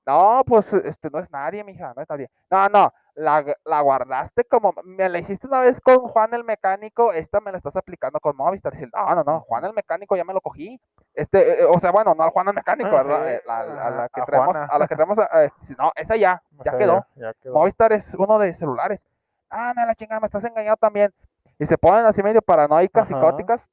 No, 0.05 0.41
pues 0.45 0.71
este 0.71 1.09
no 1.09 1.19
es 1.19 1.29
nadie, 1.29 1.63
mija, 1.65 1.93
no 1.93 2.01
es 2.01 2.09
nadie. 2.09 2.29
No, 2.49 2.69
no, 2.69 2.93
la, 3.15 3.43
la 3.65 3.81
guardaste 3.81 4.45
como, 4.45 4.73
me 4.85 5.09
la 5.09 5.19
hiciste 5.19 5.45
una 5.47 5.59
vez 5.59 5.81
con 5.81 5.97
Juan 5.99 6.33
el 6.33 6.45
mecánico, 6.45 7.11
esta 7.11 7.41
me 7.41 7.51
la 7.51 7.57
estás 7.57 7.75
aplicando 7.75 8.21
con 8.21 8.37
Movistar. 8.37 8.71
Dice, 8.71 8.87
no, 8.93 9.15
no, 9.15 9.23
no, 9.25 9.41
Juan 9.41 9.65
el 9.65 9.73
mecánico 9.73 10.15
ya 10.15 10.23
me 10.23 10.33
lo 10.33 10.39
cogí. 10.39 10.79
Este, 11.13 11.61
eh, 11.61 11.65
o 11.69 11.77
sea, 11.81 11.91
bueno, 11.91 12.15
no 12.15 12.23
al 12.23 12.29
Juan 12.29 12.47
el 12.47 12.53
mecánico, 12.55 12.89
¿verdad? 12.89 13.21
Ajá, 13.23 13.31
Eh, 13.33 13.41
la- 13.45 13.59
a, 13.59 13.89
la 13.89 14.09
que 14.09 14.21
a 14.21 14.25
traemos, 14.25 14.51
Juana. 14.55 14.67
a 14.71 14.79
la 14.79 14.87
que 14.87 14.95
traemos, 14.95 15.17
eh, 15.19 15.49
no, 15.77 15.91
esa 15.95 16.15
ya, 16.15 16.41
O 16.57 16.63
ya 16.63 16.71
sea, 16.71 16.79
quedó. 16.79 17.05
Ya, 17.15 17.33
quedó. 17.33 17.53
Movistar 17.55 17.91
es 17.91 18.13
uno 18.15 18.39
de 18.39 18.53
celulares. 18.53 19.05
Ah, 19.55 19.71
la 19.75 19.93
chingada, 19.93 20.19
me 20.19 20.25
estás 20.25 20.43
engañando 20.45 20.77
también. 20.77 21.13
Y 21.59 21.67
se 21.67 21.77
ponen 21.77 22.05
así 22.05 22.23
medio 22.23 22.41
paranoicas, 22.41 23.09
Ajá. 23.09 23.21
psicóticas. 23.21 23.69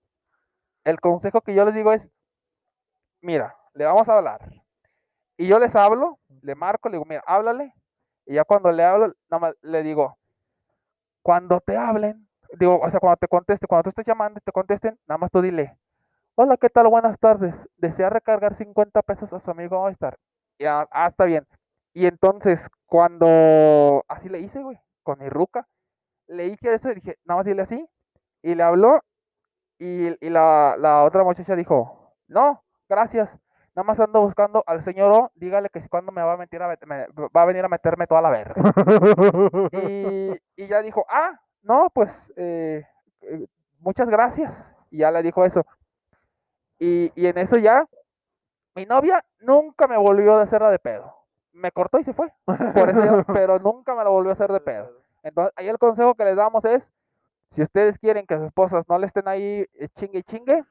El 0.84 1.00
consejo 1.00 1.40
que 1.40 1.54
yo 1.54 1.64
les 1.64 1.74
digo 1.74 1.90
es, 1.90 2.10
mira, 3.22 3.56
le 3.72 3.86
vamos 3.86 4.06
a 4.08 4.18
hablar. 4.18 4.40
Y 5.38 5.46
yo 5.46 5.58
les 5.58 5.74
hablo, 5.74 6.18
le 6.42 6.54
marco, 6.54 6.90
le 6.90 6.96
digo, 6.96 7.06
mira, 7.06 7.22
háblale. 7.26 7.74
Y 8.26 8.34
ya 8.34 8.44
cuando 8.44 8.70
le 8.70 8.84
hablo, 8.84 9.06
nada 9.30 9.40
más 9.40 9.56
le 9.62 9.82
digo, 9.82 10.18
cuando 11.22 11.60
te 11.60 11.78
hablen, 11.78 12.28
digo, 12.58 12.78
o 12.78 12.90
sea, 12.90 13.00
cuando 13.00 13.16
te 13.16 13.28
conteste, 13.28 13.66
cuando 13.66 13.84
tú 13.84 13.88
estés 13.88 14.06
llamando 14.06 14.38
y 14.38 14.42
te 14.42 14.52
contesten, 14.52 14.99
nada 15.06 15.16
más 15.16 15.30
tú 15.30 15.40
dile, 15.40 15.78
hola, 16.34 16.58
¿qué 16.58 16.68
tal? 16.68 16.88
Buenas 16.88 17.18
tardes. 17.18 17.56
Desea 17.78 18.10
recargar 18.10 18.54
50 18.54 19.00
pesos 19.00 19.32
a 19.32 19.40
su 19.40 19.50
amigo 19.50 19.80
Movistar. 19.80 20.18
Y 20.58 20.66
ah, 20.66 20.87
ah, 20.90 21.08
está 21.08 21.25
bien. 21.25 21.46
Y 21.94 22.04
entonces, 22.04 22.68
cuando 22.84 24.04
así 24.08 24.28
le 24.28 24.40
hice, 24.40 24.62
güey, 24.62 24.78
con 25.02 25.19
mi 25.21 25.28
ruca, 25.28 25.66
le 26.28 26.45
dije 26.50 26.75
eso 26.75 26.90
y 26.90 26.97
dije, 26.97 27.16
nada 27.25 27.38
más 27.40 27.47
dile 27.47 27.62
así. 27.62 27.87
Y 28.42 28.54
le 28.54 28.62
habló 28.62 29.00
y, 29.78 30.09
y 30.26 30.30
la, 30.30 30.76
la 30.78 31.04
otra 31.04 31.25
muchacha 31.25 31.57
dijo, 31.57 32.14
no, 32.28 32.62
gracias. 32.88 33.37
Nada 33.76 33.85
más 33.87 34.00
ando 34.00 34.21
buscando 34.23 34.64
al 34.66 34.83
señor 34.83 35.12
O, 35.12 35.33
dígale 35.37 35.71
que 35.71 35.80
si 35.80 35.88
cuando 35.88 36.12
me 36.12 36.23
va 36.23 36.35
a, 36.35 36.37
meter 36.37 36.62
a 36.62 36.69
met- 36.76 36.87
me- 36.87 37.07
va 37.28 37.42
a 37.42 37.47
venir 37.47 37.64
a 37.64 37.69
meterme 37.69 38.07
toda 38.07 38.23
la 38.23 38.30
verga. 38.30 38.54
Y, 39.73 40.30
y 40.57 40.66
ya 40.69 40.83
dijo, 40.83 41.04
ah, 41.09 41.40
no, 41.62 41.90
pues 41.95 42.33
eh, 42.37 42.85
eh, 43.23 43.47
muchas 43.80 44.09
gracias. 44.09 44.75
Y 44.90 44.99
ya 44.99 45.11
le 45.11 45.23
dijo 45.23 45.45
eso. 45.45 45.64
Y, 46.78 47.12
y 47.14 47.26
en 47.26 47.38
eso 47.38 47.57
ya, 47.59 47.87
mi 48.76 48.87
novia 48.87 49.25
nunca 49.40 49.88
me 49.88 49.99
volvió 49.99 50.37
a 50.37 50.42
hacerla 50.42 50.71
de 50.71 50.80
pedo. 50.80 51.14
Me 51.52 51.73
cortó 51.73 51.99
y 51.99 52.04
se 52.04 52.12
fue. 52.12 52.33
Por 52.45 52.90
eso 52.90 53.04
yo- 53.04 53.25
pero 53.35 53.59
nunca 53.59 53.95
me 53.95 54.04
la 54.04 54.11
volvió 54.11 54.30
a 54.30 54.35
hacer 54.35 54.52
de 54.52 54.61
pedo. 54.61 54.90
Entonces, 55.23 55.52
ahí 55.57 55.69
el 55.69 55.78
consejo 55.78 56.14
que 56.14 56.25
les 56.25 56.37
damos 56.37 56.64
es, 56.64 56.90
si 57.50 57.62
ustedes 57.62 57.99
quieren 57.99 58.26
que 58.26 58.37
sus 58.37 58.45
esposas 58.47 58.88
no 58.88 58.99
le 58.99 59.07
estén 59.07 59.28
ahí 59.28 59.66
eh, 59.75 59.88
chingue 59.95 60.21
y 60.21 60.23
chingue, 60.23 60.64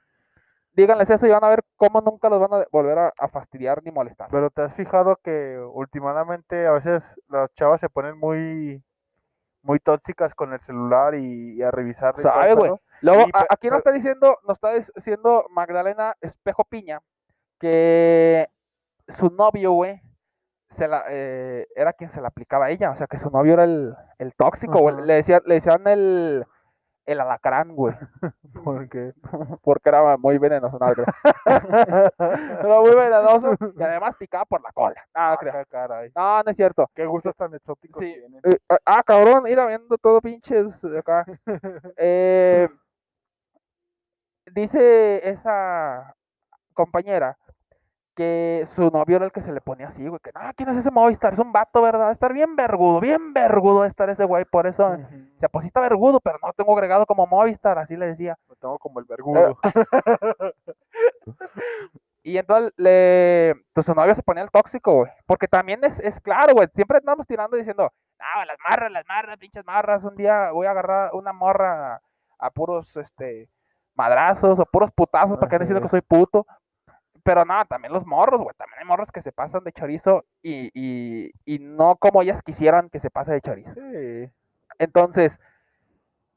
díganles 0.73 1.09
eso 1.09 1.27
y 1.27 1.31
van 1.31 1.43
a 1.43 1.49
ver 1.49 1.63
cómo 1.75 1.99
nunca 2.01 2.29
los 2.29 2.39
van 2.39 2.61
a 2.61 2.65
volver 2.71 2.97
a, 2.97 3.13
a 3.19 3.27
fastidiar 3.27 3.83
ni 3.83 3.91
molestar. 3.91 4.29
Pero 4.31 4.49
te 4.49 4.61
has 4.61 4.73
fijado 4.75 5.17
que 5.17 5.59
últimamente 5.73 6.65
a 6.65 6.71
veces 6.71 7.03
las 7.27 7.53
chavas 7.53 7.81
se 7.81 7.89
ponen 7.89 8.17
muy 8.17 8.81
muy 9.61 9.77
tóxicas 9.79 10.33
con 10.33 10.53
el 10.53 10.61
celular 10.61 11.15
y, 11.15 11.55
y 11.57 11.61
a 11.61 11.69
revisar 11.69 12.15
¿Sabe, 12.17 12.53
güey? 12.53 12.71
Luego, 13.01 13.23
Y 13.27 13.31
a- 13.33 13.45
aquí 13.49 13.67
nos 13.69 13.79
está 13.79 13.91
diciendo, 13.91 14.37
nos 14.47 14.55
está 14.57 14.71
diciendo 14.71 15.45
Magdalena 15.49 16.15
Espejo 16.21 16.63
Piña 16.63 17.01
que 17.59 18.47
su 19.09 19.29
novio, 19.29 19.73
güey, 19.73 20.01
se 20.69 20.87
la, 20.87 21.03
eh, 21.09 21.67
era 21.75 21.93
quien 21.93 22.09
se 22.09 22.21
la 22.21 22.27
aplicaba 22.29 22.65
a 22.65 22.69
ella, 22.69 22.91
o 22.91 22.95
sea 22.95 23.07
que 23.07 23.17
su 23.17 23.29
novio 23.29 23.53
era 23.53 23.63
el, 23.63 23.95
el 24.19 24.33
tóxico. 24.35 24.91
Le, 24.91 25.13
decía, 25.15 25.41
le 25.45 25.55
decían 25.55 25.85
el, 25.87 26.45
el 27.05 27.19
alacrán, 27.19 27.75
güey. 27.75 27.95
¿Por 28.63 28.87
qué? 28.89 29.13
Porque 29.63 29.89
era 29.89 30.15
muy 30.17 30.37
venenoso, 30.37 30.77
no. 30.79 30.87
Era 32.19 32.81
muy 32.81 32.95
venenoso 32.95 33.55
y 33.77 33.83
además 33.83 34.15
picaba 34.15 34.45
por 34.45 34.61
la 34.61 34.71
cola. 34.71 34.95
No, 35.15 35.21
Ah, 35.21 35.37
creo. 35.39 35.53
caray. 35.69 36.11
No, 36.15 36.43
no 36.43 36.51
es 36.51 36.55
cierto. 36.57 36.89
Qué 36.93 37.05
gustos 37.05 37.35
tan 37.35 37.53
exóticos 37.55 37.99
Sí. 37.99 38.13
tienen. 38.13 38.39
Eh, 38.43 38.57
ah, 38.69 38.77
ah, 38.85 39.03
cabrón, 39.03 39.47
ir 39.47 39.57
viendo 39.65 39.97
todo 39.97 40.21
pinches 40.21 40.83
acá. 40.97 41.25
Eh, 41.97 42.67
dice 44.51 45.27
esa 45.29 46.15
compañera 46.73 47.37
que 48.19 48.63
su 48.65 48.91
novio 48.91 49.15
era 49.15 49.23
el 49.23 49.31
que 49.31 49.41
se 49.41 49.53
le 49.53 49.61
ponía 49.61 49.87
así, 49.87 50.05
güey, 50.05 50.19
que 50.21 50.33
no, 50.33 50.41
¿quién 50.53 50.67
es 50.67 50.75
ese 50.75 50.91
Movistar? 50.91 51.31
Es 51.31 51.39
un 51.39 51.53
vato, 51.53 51.81
¿verdad? 51.81 52.11
Estar 52.11 52.33
bien 52.33 52.53
vergudo, 52.57 52.99
bien 52.99 53.33
vergudo 53.33 53.85
estar 53.85 54.09
ese 54.09 54.25
güey, 54.25 54.43
por 54.43 54.67
eso, 54.67 54.87
o 54.87 54.93
Ujú. 54.93 55.29
sea, 55.39 55.47
pues 55.47 55.63
sí 55.63 55.67
está 55.67 55.79
vergudo, 55.79 56.19
pero 56.19 56.37
no 56.41 56.49
lo 56.49 56.53
tengo 56.53 56.73
agregado 56.73 57.05
como 57.05 57.25
Movistar, 57.27 57.79
así 57.79 57.95
le 57.95 58.07
decía. 58.07 58.37
Lo 58.49 58.57
tengo 58.57 58.77
como 58.77 58.99
el 58.99 59.05
vergudo. 59.05 59.57
Y 62.21 62.37
entonces 62.37 62.73
le, 62.75 63.55
pues 63.71 63.85
su 63.85 63.95
novio 63.95 64.13
se 64.13 64.21
ponía 64.21 64.43
el 64.43 64.51
tóxico, 64.51 64.93
güey, 64.93 65.11
porque 65.25 65.47
también 65.47 65.81
es, 65.85 66.01
es 66.01 66.19
claro, 66.19 66.53
güey, 66.53 66.67
siempre 66.75 66.97
andamos 66.97 67.25
tirando 67.25 67.55
diciendo, 67.55 67.93
no, 68.19 68.45
las 68.45 68.57
marras, 68.69 68.91
las 68.91 69.05
marras, 69.07 69.37
pinches 69.37 69.65
marras, 69.65 70.03
un 70.03 70.17
día 70.17 70.51
voy 70.51 70.67
a 70.67 70.71
agarrar 70.71 71.11
una 71.13 71.31
morra 71.31 71.95
a, 71.95 72.01
a 72.37 72.49
puros, 72.51 72.97
este, 72.97 73.47
madrazos 73.95 74.59
o 74.59 74.65
puros 74.65 74.91
putazos 74.91 75.37
para 75.37 75.49
que 75.49 75.55
anden 75.55 75.67
diciendo 75.67 75.81
que 75.81 75.89
soy 75.89 76.01
puto. 76.01 76.45
Pero 77.23 77.45
no, 77.45 77.65
también 77.65 77.93
los 77.93 78.05
morros, 78.05 78.41
güey, 78.41 78.55
también 78.57 78.79
hay 78.79 78.85
morros 78.85 79.11
que 79.11 79.21
se 79.21 79.31
pasan 79.31 79.63
de 79.63 79.71
chorizo 79.71 80.25
y, 80.41 80.69
y, 80.73 81.31
y 81.45 81.59
no 81.59 81.95
como 81.97 82.21
ellas 82.21 82.41
quisieran 82.41 82.89
que 82.89 82.99
se 82.99 83.09
pase 83.09 83.33
de 83.33 83.41
chorizo. 83.41 83.73
Sí. 83.73 84.31
Entonces, 84.77 85.39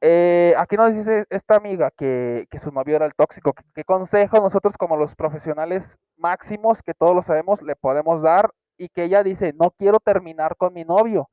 eh, 0.01 0.55
aquí 0.59 0.77
nos 0.77 0.95
dice 0.95 1.27
esta 1.31 1.57
amiga 1.57 1.91
que, 1.91 2.47
que 2.51 2.59
su 2.59 2.73
novio 2.73 2.97
era 2.97 3.07
el 3.07 3.15
tóxico. 3.15 3.53
¿Qué, 3.53 3.63
qué 3.75 3.85
consejo 3.85 4.41
nosotros 4.41 4.77
como 4.77 4.97
los 4.97 5.15
profesionales 5.15 5.99
máximos, 6.17 6.83
que 6.83 6.95
todos 6.95 7.15
lo 7.15 7.23
sabemos, 7.23 7.63
le 7.63 7.77
podemos 7.77 8.23
dar? 8.23 8.51
Y 8.77 8.89
que 8.89 9.05
ella 9.05 9.23
dice, 9.23 9.53
no 9.53 9.71
quiero 9.71 10.01
terminar 10.01 10.57
con 10.57 10.75
mi 10.75 10.85
novio. 10.85 11.31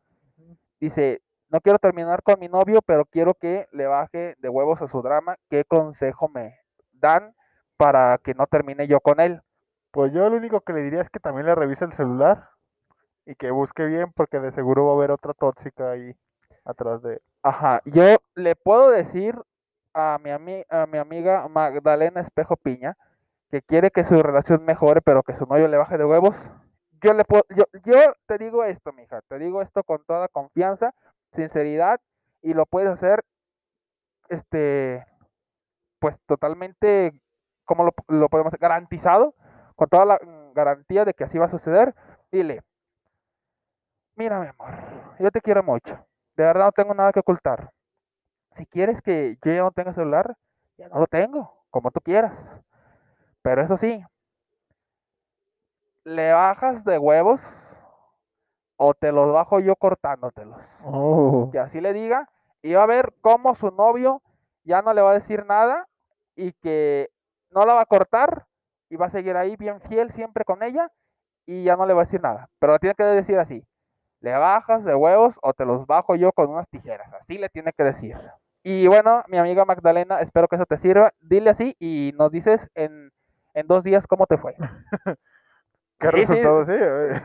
Dice, 0.80 1.22
no 1.50 1.62
quiero 1.62 1.80
terminar 1.80 2.22
con 2.22 2.40
mi 2.40 2.48
novio, 2.48 2.82
pero 2.84 3.06
quiero 3.06 3.34
que 3.34 3.68
le 3.72 3.88
baje 3.88 4.36
de 4.38 4.50
huevos 4.50 4.82
a 4.84 4.88
su 4.88 5.02
drama. 5.02 5.36
¿Qué 5.50 5.66
consejo 5.66 6.30
me 6.30 6.60
dan 6.92 7.34
para 7.80 8.18
que 8.18 8.34
no 8.34 8.46
termine 8.46 8.88
yo 8.88 9.00
con 9.00 9.22
él? 9.22 9.42
Pues 9.92 10.12
yo 10.12 10.30
lo 10.30 10.36
único 10.36 10.60
que 10.60 10.74
le 10.74 10.82
diría 10.82 11.02
es 11.02 11.10
que 11.10 11.22
también 11.22 11.46
le 11.46 11.56
revise 11.56 11.86
el 11.86 11.94
celular 11.94 12.50
y 13.26 13.36
que 13.36 13.52
busque 13.52 13.86
bien 13.86 14.12
porque 14.14 14.40
de 14.40 14.52
seguro 14.52 14.86
va 14.86 14.92
a 14.92 14.96
haber 14.96 15.12
otra 15.12 15.34
tóxica 15.34 15.92
ahí 15.92 16.14
atrás 16.66 17.02
de 17.02 17.14
él. 17.14 17.22
Ajá, 17.42 17.82
yo 17.86 18.18
le 18.36 18.56
puedo 18.58 18.92
decir 18.92 19.34
a 19.94 20.20
mi, 20.22 20.30
ami- 20.30 20.66
a 20.70 20.86
mi 20.88 20.98
amiga 20.98 21.48
Magdalena 21.48 22.20
Espejo 22.20 22.58
Piña 22.58 22.98
que 23.50 23.62
quiere 23.62 23.92
que 23.92 24.04
su 24.04 24.22
relación 24.22 24.66
mejore, 24.66 25.02
pero 25.02 25.24
que 25.24 25.34
su 25.34 25.46
novio 25.46 25.70
le 25.70 25.78
baje 25.78 25.98
de 25.98 26.06
huevos. 26.06 26.52
Yo 27.02 27.14
le 27.14 27.24
puedo, 27.24 27.44
yo, 27.56 27.64
yo 27.86 28.14
te 28.28 28.38
digo 28.38 28.66
esto, 28.66 28.92
mija, 28.92 29.22
te 29.30 29.40
digo 29.40 29.62
esto 29.62 29.84
con 29.84 30.04
toda 30.06 30.28
confianza, 30.28 30.94
sinceridad, 31.32 32.02
y 32.42 32.54
lo 32.54 32.66
puedes 32.66 32.90
hacer, 32.90 33.24
este, 34.28 35.06
pues 36.00 36.18
totalmente, 36.26 37.14
como 37.70 37.84
lo, 37.84 37.92
lo 38.08 38.30
podemos 38.30 38.50
hacer? 38.50 38.60
Garantizado, 38.60 39.36
con 39.76 39.88
toda 39.90 40.04
la 40.04 40.20
garantía 40.56 41.06
de 41.06 41.14
que 41.14 41.24
así 41.24 41.38
va 41.38 41.46
a 41.46 41.50
suceder. 41.50 41.94
Dile, 42.32 42.64
mira, 44.16 44.40
mi 44.40 44.48
amor, 44.48 44.74
yo 45.20 45.30
te 45.30 45.40
quiero 45.40 45.62
mucho. 45.62 46.04
De 46.36 46.46
verdad 46.46 46.66
no 46.66 46.72
tengo 46.72 46.96
nada 46.96 47.14
que 47.14 47.20
ocultar. 47.20 47.72
Si 48.54 48.66
quieres 48.66 49.04
que 49.04 49.38
yo 49.46 49.54
ya 49.54 49.62
no 49.62 49.72
tenga 49.72 49.94
celular, 49.94 50.36
ya 50.78 50.90
no 50.90 50.98
lo 50.98 51.06
tengo, 51.06 51.64
como 51.70 51.92
tú 51.92 52.02
quieras. 52.02 52.60
Pero 53.44 53.62
eso 53.62 53.78
sí, 53.78 54.04
le 56.06 56.34
bajas 56.34 56.84
de 56.84 56.98
huevos 56.98 57.80
o 58.78 58.96
te 58.96 59.12
los 59.12 59.32
bajo 59.32 59.60
yo 59.60 59.76
cortándotelos. 59.76 60.66
Oh. 60.86 61.50
Que 61.52 61.60
así 61.60 61.82
le 61.82 61.94
diga 61.94 62.32
y 62.64 62.74
va 62.74 62.82
a 62.82 62.88
ver 62.88 63.14
cómo 63.22 63.54
su 63.54 63.70
novio 63.70 64.24
ya 64.64 64.82
no 64.82 64.92
le 64.96 65.04
va 65.04 65.12
a 65.12 65.20
decir 65.20 65.46
nada 65.46 65.88
y 66.36 66.54
que 66.54 67.12
no 67.52 67.66
la 67.66 67.74
va 67.76 67.82
a 67.82 67.86
cortar 67.86 68.46
y 68.90 68.96
va 68.98 69.08
a 69.08 69.10
seguir 69.10 69.38
ahí 69.38 69.56
bien 69.58 69.82
fiel 69.82 70.12
siempre 70.12 70.46
con 70.46 70.64
ella 70.64 70.92
y 71.46 71.64
ya 71.64 71.76
no 71.76 71.86
le 71.86 71.94
va 71.94 72.02
a 72.02 72.06
decir 72.06 72.22
nada. 72.22 72.50
Pero 72.60 72.74
le 72.74 72.80
tiene 72.80 72.96
que 72.96 73.04
decir 73.04 73.40
así, 73.40 73.66
le 74.22 74.34
bajas 74.34 74.84
de 74.86 74.96
huevos 74.96 75.40
o 75.42 75.54
te 75.54 75.66
los 75.66 75.86
bajo 75.88 76.16
yo 76.16 76.32
con 76.34 76.50
unas 76.50 76.68
tijeras. 76.70 77.12
Así 77.14 77.38
le 77.38 77.50
tiene 77.50 77.72
que 77.74 77.84
decir. 77.84 78.18
Y 78.64 78.88
bueno, 78.88 79.24
mi 79.28 79.38
amiga 79.38 79.66
Magdalena, 79.66 80.22
espero 80.22 80.48
que 80.48 80.56
eso 80.58 80.66
te 80.66 80.78
sirva. 80.78 81.14
Dile 81.22 81.50
así 81.52 81.76
y 81.80 82.14
nos 82.18 82.32
dices 82.32 82.70
en, 82.76 83.12
en 83.54 83.68
dos 83.68 83.84
días 83.84 84.06
cómo 84.08 84.28
te 84.28 84.38
fue. 84.38 84.56
¿Qué 86.00 86.08
Sí, 86.12 86.26
sí. 86.26 86.44
resultado 86.44 86.66
sí? 86.66 86.74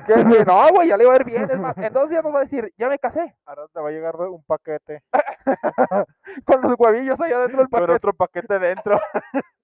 ¿Qué, 0.06 0.22
güey? 0.24 0.44
No, 0.44 0.68
güey, 0.72 0.88
ya 0.88 0.96
le 0.96 1.06
va 1.06 1.12
a 1.14 1.16
ir 1.16 1.24
bien. 1.24 1.48
Es 1.50 1.58
más, 1.60 1.76
en 1.78 1.92
dos 1.92 2.08
días 2.10 2.24
nos 2.24 2.34
va 2.34 2.38
a 2.38 2.42
decir, 2.42 2.72
ya 2.76 2.88
me 2.88 2.98
casé. 2.98 3.36
Ahora 3.46 3.66
te 3.72 3.80
va 3.80 3.88
a 3.88 3.92
llegar 3.92 4.16
un 4.16 4.42
paquete 4.44 5.02
Con 6.44 6.62
los 6.62 6.74
huevillos 6.78 7.20
allá 7.20 7.40
dentro 7.40 7.58
del 7.60 7.68
con 7.68 7.80
paquete. 7.80 7.92
otro 7.92 8.12
paquete 8.14 8.58
dentro. 8.58 8.98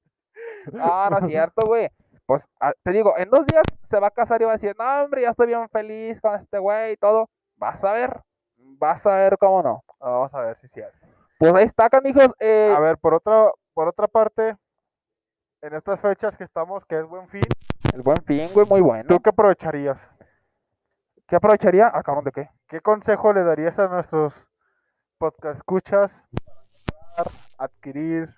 Ah, 0.80 1.08
no 1.10 1.18
es 1.18 1.24
cierto, 1.26 1.66
güey. 1.66 1.88
Pues 2.26 2.46
ah, 2.60 2.72
te 2.82 2.92
digo, 2.92 3.16
en 3.18 3.28
dos 3.30 3.44
días 3.46 3.64
se 3.82 3.98
va 3.98 4.08
a 4.08 4.10
casar 4.12 4.40
y 4.40 4.44
va 4.44 4.52
a 4.52 4.56
decir, 4.56 4.74
no, 4.78 5.02
hombre, 5.02 5.22
ya 5.22 5.30
estoy 5.30 5.48
bien 5.48 5.68
feliz 5.68 6.20
con 6.20 6.34
este 6.36 6.58
güey 6.58 6.92
y 6.92 6.96
todo. 6.96 7.28
Vas 7.56 7.84
a 7.84 7.92
ver, 7.92 8.20
vas 8.56 9.06
a 9.06 9.16
ver 9.16 9.36
cómo 9.38 9.62
no. 9.62 9.82
Vamos 9.98 10.32
a 10.34 10.42
ver 10.42 10.56
si 10.58 10.66
es 10.66 10.72
cierto. 10.72 10.96
Pues 11.38 11.52
ahí 11.54 11.64
está, 11.64 11.90
canijos. 11.90 12.32
Eh, 12.38 12.72
A 12.76 12.80
ver, 12.80 12.98
por 12.98 13.14
otra, 13.14 13.50
por 13.74 13.88
otra 13.88 14.06
parte, 14.06 14.56
en 15.62 15.74
estas 15.74 16.00
fechas 16.00 16.36
que 16.36 16.44
estamos, 16.44 16.84
que 16.86 17.00
es 17.00 17.06
buen 17.06 17.28
fin, 17.28 17.42
el 17.92 18.02
buen 18.02 18.22
fin, 18.24 18.48
güey, 18.54 18.66
muy 18.66 18.80
bueno. 18.80 19.08
¿tú 19.08 19.20
qué 19.20 19.30
aprovecharías? 19.30 20.10
¿Qué 21.26 21.36
aprovecharía? 21.36 21.90
¿A 21.92 22.02
cabrón 22.02 22.24
de 22.24 22.32
qué? 22.32 22.50
¿Qué 22.68 22.80
consejo 22.80 23.32
le 23.32 23.42
darías 23.42 23.78
a 23.78 23.88
nuestros 23.88 24.48
podcast 25.18 25.56
escuchas? 25.56 26.24
Adquirir. 27.58 28.34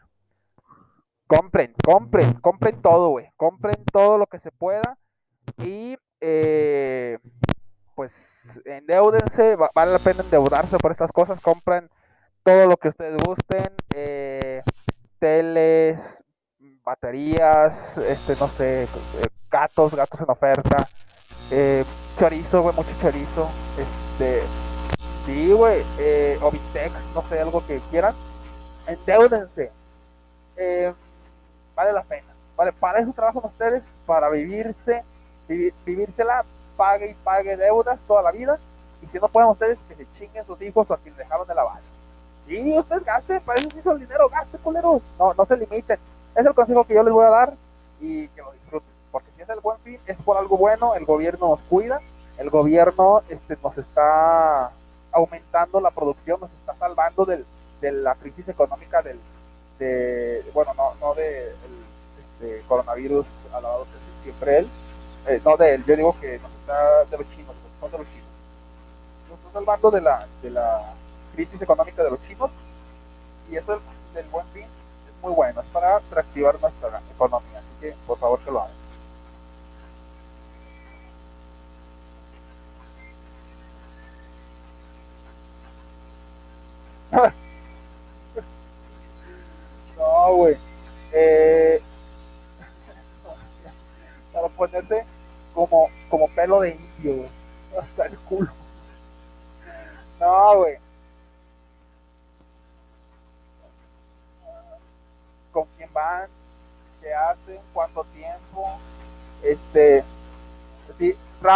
Compren, 1.34 1.74
compren, 1.82 2.34
compren 2.34 2.82
todo, 2.82 3.08
güey. 3.08 3.30
Compren 3.38 3.82
todo 3.90 4.18
lo 4.18 4.26
que 4.26 4.38
se 4.38 4.50
pueda. 4.52 4.98
Y 5.58 5.96
eh, 6.20 7.18
pues 7.94 8.60
endeúdense. 8.66 9.56
va- 9.56 9.70
vale 9.74 9.92
la 9.92 9.98
pena 9.98 10.22
endeudarse 10.22 10.76
por 10.76 10.92
estas 10.92 11.10
cosas. 11.10 11.40
Compren 11.40 11.88
todo 12.42 12.66
lo 12.66 12.76
que 12.76 12.88
ustedes 12.88 13.16
gusten. 13.24 13.64
eh, 13.94 14.62
teles, 15.18 16.22
baterías, 16.84 17.96
este, 17.98 18.34
no 18.40 18.48
sé, 18.48 18.82
eh, 18.84 18.88
gatos, 19.50 19.94
gatos 19.94 20.20
en 20.20 20.30
oferta. 20.30 20.86
eh, 21.50 21.84
chorizo, 22.18 22.60
güey, 22.62 22.74
mucho 22.76 22.90
chorizo. 23.00 23.48
Este, 23.78 24.42
sí, 25.24 25.50
güey. 25.52 25.82
Eh, 25.98 26.38
no 27.14 27.22
sé, 27.22 27.40
algo 27.40 27.64
que 27.66 27.80
quieran. 27.90 28.14
Endeúdense. 28.86 29.70
Eh, 30.56 30.92
vale 31.74 31.92
la 31.92 32.02
pena. 32.02 32.28
Vale, 32.56 32.72
para 32.72 33.00
eso 33.00 33.12
trabajan 33.12 33.42
ustedes, 33.44 33.82
para 34.06 34.28
vivirse, 34.28 35.02
vivi- 35.48 35.72
vivírsela, 35.84 36.44
pague 36.76 37.10
y 37.10 37.14
pague 37.14 37.56
deudas 37.56 37.98
toda 38.06 38.22
la 38.22 38.30
vida. 38.32 38.58
Y 39.02 39.06
si 39.06 39.18
no 39.18 39.28
pueden 39.28 39.50
ustedes, 39.50 39.78
que 39.88 39.94
se 39.96 40.06
chinguen 40.18 40.46
sus 40.46 40.60
hijos 40.62 40.90
o 40.90 40.94
a 40.94 40.98
quien 40.98 41.16
dejaron 41.16 41.46
de 41.46 41.54
lavar. 41.54 41.80
Y 42.46 42.78
ustedes 42.78 43.04
gasten, 43.04 43.40
para 43.42 43.60
eso 43.60 43.70
sí 43.70 43.80
son 43.82 43.98
dinero, 43.98 44.28
gasten, 44.28 44.60
culeros. 44.60 45.02
No, 45.18 45.32
no 45.34 45.44
se 45.46 45.56
limiten. 45.56 45.98
Es 46.34 46.46
el 46.46 46.54
consejo 46.54 46.84
que 46.84 46.94
yo 46.94 47.02
les 47.02 47.12
voy 47.12 47.24
a 47.24 47.30
dar 47.30 47.54
y 48.00 48.28
que 48.28 48.42
lo 48.42 48.52
disfruten. 48.52 48.88
Porque 49.10 49.28
si 49.36 49.42
es 49.42 49.48
el 49.48 49.60
buen 49.60 49.78
fin, 49.80 49.98
es 50.06 50.20
por 50.22 50.36
algo 50.36 50.56
bueno, 50.56 50.94
el 50.94 51.04
gobierno 51.04 51.48
nos 51.48 51.62
cuida, 51.62 52.00
el 52.38 52.50
gobierno 52.50 53.22
este, 53.28 53.56
nos 53.62 53.76
está 53.78 54.70
aumentando 55.12 55.80
la 55.80 55.90
producción, 55.90 56.40
nos 56.40 56.50
está 56.52 56.74
salvando 56.76 57.24
del, 57.24 57.44
de 57.80 57.92
la 57.92 58.14
crisis 58.14 58.48
económica 58.48 59.02
del, 59.02 59.18
bueno, 60.52 60.74
no, 60.74 60.94
no 61.00 61.14
de 61.14 61.48
el, 61.48 61.54
este, 62.40 62.66
coronavirus, 62.66 63.26
alabado 63.52 63.86
siempre 64.22 64.58
él, 64.58 64.68
eh, 65.26 65.40
no 65.44 65.56
de 65.56 65.74
él, 65.74 65.84
yo 65.84 65.96
digo 65.96 66.16
que 66.20 66.38
nos 66.38 66.50
está 66.52 67.04
de 67.04 67.18
los 67.18 67.28
chinos, 67.30 67.54
son 67.80 67.90
de 67.90 67.98
los 67.98 68.08
chinos. 68.08 68.26
Nos 69.28 69.38
está 69.38 69.52
salvando 69.52 69.90
de 69.90 70.00
la, 70.00 70.26
de 70.42 70.50
la 70.50 70.94
crisis 71.34 71.60
económica 71.60 72.02
de 72.02 72.10
los 72.10 72.22
chinos 72.22 72.50
y 73.50 73.56
eso 73.56 73.72
del, 73.72 73.80
del 74.14 74.26
buen 74.28 74.46
fin 74.48 74.62
es 74.64 75.22
muy 75.22 75.32
bueno, 75.32 75.60
es 75.60 75.66
para 75.68 76.00
reactivar 76.10 76.60
nuestra 76.60 77.00
economía, 77.14 77.58
así 77.58 77.70
que 77.80 77.94
por 78.06 78.18
favor 78.18 78.40
que 78.40 78.50
lo 78.50 78.60
hagan. 78.62 78.82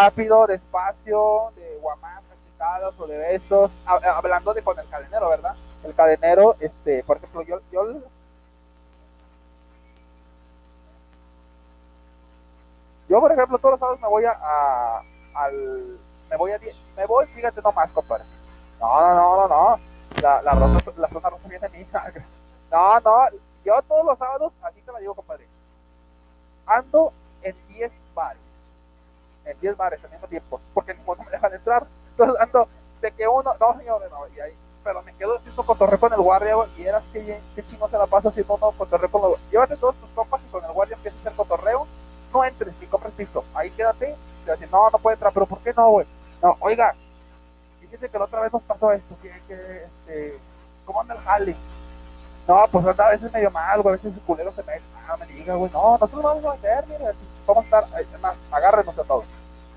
rápido, 0.07 0.47
despacio, 0.47 1.53
de 1.57 1.79
guamás, 1.81 2.23
cachetadas 2.29 2.95
o 3.01 3.07
de 3.09 3.19
besos, 3.19 3.73
hablando 3.85 4.55
de 4.55 4.63
con 4.63 4.79
el 4.79 4.89
cadenero, 4.89 5.29
¿verdad? 5.31 5.57
El 5.83 5.95
cadenero, 5.95 6.57
este, 6.61 7.03
por 7.03 7.17
ejemplo, 7.17 7.43
yo, 7.43 7.61
yo 7.73 7.83
Yo, 13.09 13.21
por 13.21 13.31
ejemplo, 13.31 13.57
todos 13.59 13.73
los 13.75 13.79
sábados 13.79 14.01
me 14.01 14.09
voy 14.09 14.25
a, 14.25 15.01
al. 15.33 15.97
Me 16.29 16.37
voy 16.37 16.51
a. 16.51 16.59
Me 16.97 17.07
voy, 17.07 17.25
fíjate 17.27 17.63
nomás, 17.63 17.93
compadre. 17.93 18.25
No, 18.81 19.01
no, 19.01 19.15
no, 19.15 19.37
no, 19.37 19.49
no. 19.49 19.81
La, 20.21 20.43
la, 20.43 20.53
rosa, 20.53 20.93
la 20.97 21.09
zona 21.09 21.31
rosa 21.31 21.49
viene 21.49 21.67
a 21.67 21.69
mí. 21.69 21.87
No, 22.73 22.99
no. 22.99 23.13
Yo 23.65 23.81
todos 23.83 24.05
los 24.05 24.19
sábados, 24.19 24.53
así 24.61 24.81
te 24.81 24.91
la 24.91 24.99
digo, 24.99 25.15
compadre. 25.15 25.47
Ando 26.67 27.13
en 27.43 27.55
10 27.69 27.93
bares. 28.13 28.56
En 29.47 29.59
10 29.61 29.77
bares 29.77 30.05
al 30.05 30.11
mismo 30.11 30.27
tiempo. 30.29 30.61
Porque 30.75 30.95
ninguno 30.95 31.25
me 31.25 31.31
dejan 31.31 31.55
entrar. 31.55 31.87
Entonces 32.11 32.41
ando 32.41 32.69
de 33.01 33.13
que 33.13 33.27
uno. 33.27 33.53
No, 33.59 33.79
señores, 33.79 34.11
no. 34.11 34.29
Y 34.29 34.41
ahí, 34.41 34.55
pero 34.85 35.03
me 35.03 35.15
quedo 35.15 35.37
haciendo 35.39 35.65
cotorreo 35.65 35.99
con 35.99 36.13
el 36.13 36.21
guardia, 36.21 36.55
Y 36.77 36.85
eras 36.85 37.05
que, 37.13 37.41
chingo 37.69 37.89
se 37.89 37.99
la 37.99 38.07
pasa 38.07 38.29
haciendo 38.29 38.55
uno 38.55 38.73
cotorreo 38.73 39.11
con 39.11 39.23
los. 39.23 39.51
Llévate 39.51 39.77
todos 39.77 39.97
tus 39.97 40.11
compas 40.11 40.41
y 40.47 40.51
con 40.51 40.65
el 40.65 40.73
guardia 40.73 40.97
empieza 40.97 41.17
a 41.17 41.21
hacer 41.21 41.33
cotorreo 41.33 41.87
no 42.33 42.45
entres 42.45 42.75
ni 42.81 42.87
compres 42.87 43.15
piso, 43.15 43.45
ahí 43.55 43.71
quédate. 43.71 44.15
Y 44.45 44.47
decir, 44.47 44.69
no, 44.71 44.91
no 44.91 44.99
puede 44.99 45.15
entrar, 45.15 45.33
pero 45.33 45.47
¿por 45.47 45.59
qué 45.59 45.73
no, 45.77 45.91
güey? 45.91 46.07
No, 46.43 46.57
oiga, 46.61 46.95
fíjese 47.81 48.09
que 48.09 48.19
la 48.19 48.25
otra 48.25 48.41
vez 48.41 48.53
nos 48.53 48.63
pasó 48.63 48.93
esto, 48.93 49.17
que, 49.23 49.33
que 49.49 49.55
este, 49.55 50.39
¿cómo 50.85 51.01
anda 51.01 51.15
el 51.15 51.21
jale? 51.21 51.57
No, 52.47 52.65
pues 52.71 52.87
anda 52.87 53.07
a 53.07 53.11
veces 53.11 53.33
medio 53.33 53.51
mal, 53.51 53.83
güey, 53.83 53.95
a 53.95 53.97
veces 53.97 54.15
el 54.15 54.21
culero 54.21 54.53
se 54.53 54.63
mete, 54.63 54.83
ah, 55.09 55.17
me 55.17 55.27
diga, 55.27 55.55
güey, 55.55 55.71
no, 55.73 55.93
nosotros 55.93 56.23
vamos 56.23 56.45
a 56.45 56.53
meter, 56.55 56.85
vamos 57.47 57.65
a 57.65 57.65
estar, 57.65 58.01
es 58.01 58.21
más, 58.21 58.37
agárrenos 58.53 58.99
a 58.99 59.05
todos. 59.05 59.25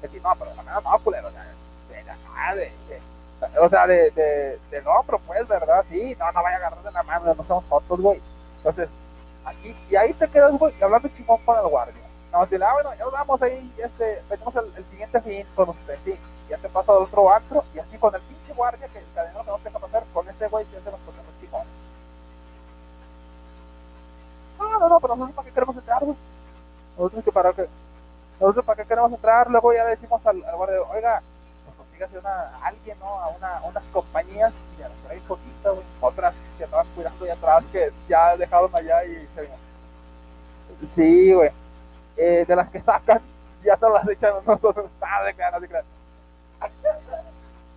Decir, 0.01 0.21
no, 0.21 0.33
pero 0.35 0.55
no, 0.55 0.63
no, 0.63 0.99
culero, 0.99 1.29
ya, 1.31 1.43
de, 2.55 2.71
de, 2.87 3.01
de, 3.47 3.59
o 3.59 3.69
sea, 3.69 3.85
de, 3.87 4.11
de, 4.11 4.59
de 4.71 4.87
hombro, 4.87 5.19
pues, 5.19 5.47
¿verdad? 5.47 5.85
Sí, 5.89 6.15
no, 6.19 6.31
no 6.31 6.43
vaya 6.43 6.55
a 6.55 6.59
agarrar 6.59 6.83
de 6.83 6.91
la 6.91 7.03
mano, 7.03 7.33
no 7.33 7.43
somos 7.43 7.65
fotos, 7.65 7.99
güey. 7.99 8.21
Entonces, 8.57 8.89
aquí, 9.45 9.75
y 9.89 9.95
ahí 9.95 10.13
te 10.13 10.27
quedas, 10.27 10.57
güey, 10.57 10.73
hablando 10.81 11.09
chingón 11.09 11.37
con 11.45 11.57
el 11.57 11.67
guardia. 11.67 12.03
No, 12.31 12.45
si 12.45 12.55
ah, 12.55 12.73
bueno, 12.73 12.93
ya 12.93 13.03
nos 13.05 13.13
vamos 13.13 13.41
ahí, 13.41 13.73
este, 13.77 14.21
venimos 14.29 14.55
el, 14.55 14.85
siguiente 14.85 15.21
fin 15.21 15.45
con 15.55 15.69
usted, 15.69 15.97
sí. 16.05 16.17
Ya 16.47 16.57
te 16.57 16.69
pasa 16.69 16.91
al 16.91 16.99
otro 16.99 17.31
antro, 17.33 17.63
y 17.73 17.79
así 17.79 17.97
con 17.97 18.13
el 18.13 18.21
pinche 18.21 18.53
guardia 18.53 18.87
que 18.87 18.99
el 18.99 19.05
cadenero 19.13 19.43
que 19.43 19.51
no 19.51 19.57
tenga 19.59 19.79
pasar, 19.79 20.03
con 20.13 20.27
ese 20.29 20.47
güey 20.47 20.65
si 20.65 20.75
hace 20.75 20.91
las 20.91 20.99
cosas 21.01 21.21
chicos. 21.41 21.61
No, 24.57 24.79
no, 24.79 24.89
no, 24.89 24.99
pero 24.99 25.15
nosotros 25.15 25.35
para 25.35 25.47
qué 25.47 25.53
queremos 25.53 25.75
entrar, 25.77 26.03
güey. 26.03 26.17
Nosotros 26.97 27.23
que 27.23 27.31
para 27.31 27.53
qué 27.53 27.68
queremos 28.99 29.17
entrar, 29.17 29.49
luego 29.49 29.73
ya 29.73 29.85
decimos 29.85 30.25
al, 30.25 30.43
al 30.43 30.55
guardia, 30.55 30.81
oiga, 30.81 31.21
pues 31.65 31.77
consígase 31.77 32.17
una, 32.19 32.65
alguien, 32.65 32.99
¿no? 32.99 33.19
A 33.19 33.29
una, 33.29 33.61
unas 33.63 33.83
compañías 33.93 34.53
y 34.75 34.81
ya 34.81 34.89
nos 34.89 34.97
trae 34.99 35.19
poquito, 35.21 35.75
güey. 35.75 35.85
Otras 36.01 36.35
que 36.57 36.63
estaban 36.65 36.87
cuidando 36.95 37.25
allá 37.25 37.33
atrás 37.33 37.65
que 37.71 37.91
ya 38.07 38.35
dejaron 38.35 38.75
allá 38.75 39.03
y 39.05 39.27
se 39.35 39.49
Sí, 40.95 41.33
güey 41.33 41.51
eh, 42.19 42.45
de 42.45 42.55
las 42.55 42.69
que 42.69 42.81
sacan, 42.81 43.21
ya 43.63 43.77
todas 43.77 44.05
las 44.05 44.09
echan 44.09 44.33
nosotros. 44.45 44.89
Ah, 45.01 45.23
de 45.23 45.33
crean, 45.33 45.53
no 45.53 45.59
se 45.59 45.67
crean. 45.67 45.85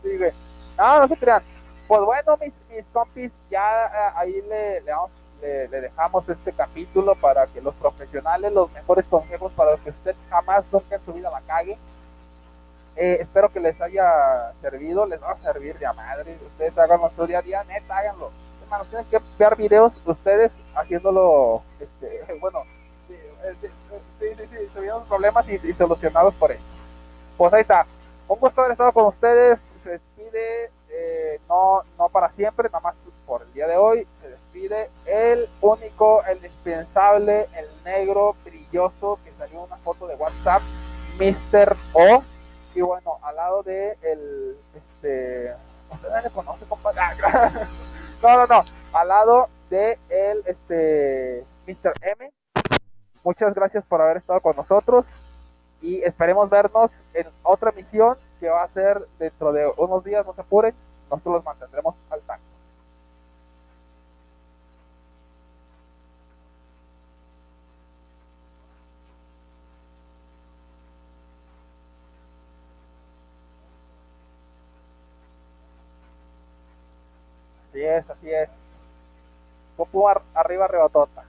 sí, 0.03 0.19
güey. 0.19 0.33
No, 0.77 1.01
no 1.01 1.09
se 1.09 1.17
crean. 1.17 1.43
Pues 1.87 2.03
bueno, 2.03 2.37
mis, 2.39 2.55
mis 2.69 2.87
compis, 2.93 3.33
ya 3.51 3.87
eh, 3.87 4.13
ahí 4.17 4.43
le, 4.49 4.81
le, 4.81 4.91
vamos, 4.91 5.11
le, 5.43 5.69
le, 5.69 5.81
dejamos 5.83 6.29
este 6.29 6.53
capítulo 6.53 7.15
para 7.17 7.47
que 7.49 7.61
los 7.61 7.75
profesionales, 7.75 8.53
los 8.53 8.73
mejores 8.73 9.05
consejos 9.07 9.53
para 9.53 9.77
que 9.77 9.91
usted 9.91 10.15
jamás 10.31 10.65
nunca 10.73 10.95
en 10.95 11.05
su 11.05 11.13
vida 11.13 11.31
la 11.31 11.41
cague. 11.43 11.77
Eh, 12.95 13.19
espero 13.21 13.49
que 13.51 13.61
les 13.61 13.81
haya 13.81 14.53
servido, 14.61 15.07
les 15.07 15.23
va 15.23 15.33
a 15.33 15.37
servir 15.37 15.79
de 15.79 15.87
a 15.87 15.93
madre. 15.93 16.39
Ustedes 16.47 16.77
háganlo 16.79 17.11
su 17.11 17.27
día 17.27 17.39
a 17.39 17.43
día, 17.43 17.65
neta, 17.65 17.99
háganlo. 17.99 18.31
Hermanos, 18.63 18.89
tienen 18.89 19.07
que 19.07 19.19
ver 19.39 19.57
videos 19.57 19.93
ustedes 20.05 20.53
haciéndolo, 20.75 21.63
este, 21.81 22.25
bueno, 22.41 22.65
sí, 23.09 23.17
sí, 24.19 24.27
sí, 24.47 24.57
sí, 24.73 24.89
problemas 25.09 25.49
y, 25.49 25.73
solucionados 25.73 26.35
por 26.35 26.53
esto. 26.53 26.65
Pues 27.37 27.53
ahí 27.55 27.63
está. 27.63 27.87
Un 28.29 28.39
gusto 28.39 28.61
haber 28.61 28.73
estado 28.73 28.93
con 28.93 29.07
ustedes. 29.07 29.59
Se 29.83 29.91
despide, 29.91 30.71
eh, 30.91 31.41
no, 31.49 31.83
no 31.99 32.09
para 32.09 32.31
siempre, 32.31 32.69
nada 32.69 32.81
más 32.81 32.97
por 33.27 33.43
el 33.43 33.53
día 33.55 33.67
de 33.67 33.77
hoy. 33.77 34.07
Se 34.21 34.29
despide 34.29 34.42
el 35.07 35.49
único, 35.61 36.25
el 36.25 36.37
indispensable, 36.37 37.49
el 37.55 37.67
negro 37.85 38.37
brilloso 38.45 39.19
que 39.25 39.31
salió 39.33 39.63
una 39.63 39.77
foto 39.79 40.07
de 40.07 40.15
WhatsApp, 40.15 40.63
Mr. 41.19 41.77
O. 41.93 42.23
Y 42.75 42.81
bueno, 42.81 43.19
al 43.23 43.37
lado 43.37 43.63
de 43.63 43.97
el, 44.03 44.57
este, 44.75 45.55
¿usted 45.91 46.09
le 46.23 46.31
conoce, 46.31 46.65
compadre? 46.67 47.01
Ah, 47.01 47.51
no, 48.23 48.37
no, 48.37 48.47
no, 48.47 48.65
al 48.93 49.09
lado 49.09 49.49
de 49.69 49.99
el, 50.09 50.43
este, 50.47 51.45
Mr. 51.67 51.93
M 52.03 52.33
Muchas 53.25 53.55
gracias 53.55 53.85
por 53.85 54.01
haber 54.01 54.17
estado 54.17 54.41
con 54.41 54.57
nosotros 54.57 55.07
y 55.81 56.03
esperemos 56.03 56.51
vernos 56.51 56.91
en 57.15 57.29
otra 57.43 57.71
misión 57.71 58.17
que 58.41 58.49
va 58.49 58.65
a 58.65 58.69
ser 58.69 59.07
dentro 59.19 59.53
de 59.53 59.71
unos 59.77 60.03
días, 60.03 60.27
no 60.27 60.35
se 60.35 60.41
apuren, 60.41 60.75
nosotros 61.09 61.37
los 61.37 61.45
mantendremos 61.45 61.95
al 62.11 62.21
tanto. 62.23 62.52
Así 77.83 77.89
es, 77.89 78.11
así 78.11 78.31
es. 78.31 78.49
Popo 79.77 80.09
arriba, 80.35 80.69
rebotota. 80.69 81.25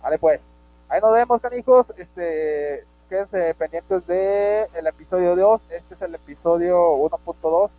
Vale, 0.00 0.18
pues. 0.18 0.40
Ahí 0.88 1.00
nos 1.00 1.12
vemos, 1.12 1.40
canijos. 1.40 1.92
Este, 1.96 2.84
quédense 3.08 3.54
pendientes 3.54 4.06
de 4.06 4.68
el 4.74 4.86
episodio 4.86 5.34
2. 5.34 5.62
Este 5.70 5.94
es 5.94 6.02
el 6.02 6.14
episodio 6.14 6.94
1.2. 6.94 7.70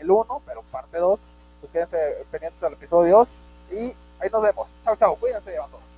el 0.00 0.10
1, 0.12 0.42
pero 0.46 0.62
parte 0.70 0.98
2. 0.98 1.18
Pues 1.60 1.72
quédense 1.72 2.24
pendientes 2.30 2.60
del 2.60 2.74
episodio 2.74 3.18
2. 3.18 3.28
Y 3.72 3.96
ahí 4.20 4.30
nos 4.30 4.42
vemos. 4.42 4.70
Chao, 4.84 4.94
chao. 4.94 5.16
Cuídense, 5.16 5.56
todos. 5.56 5.91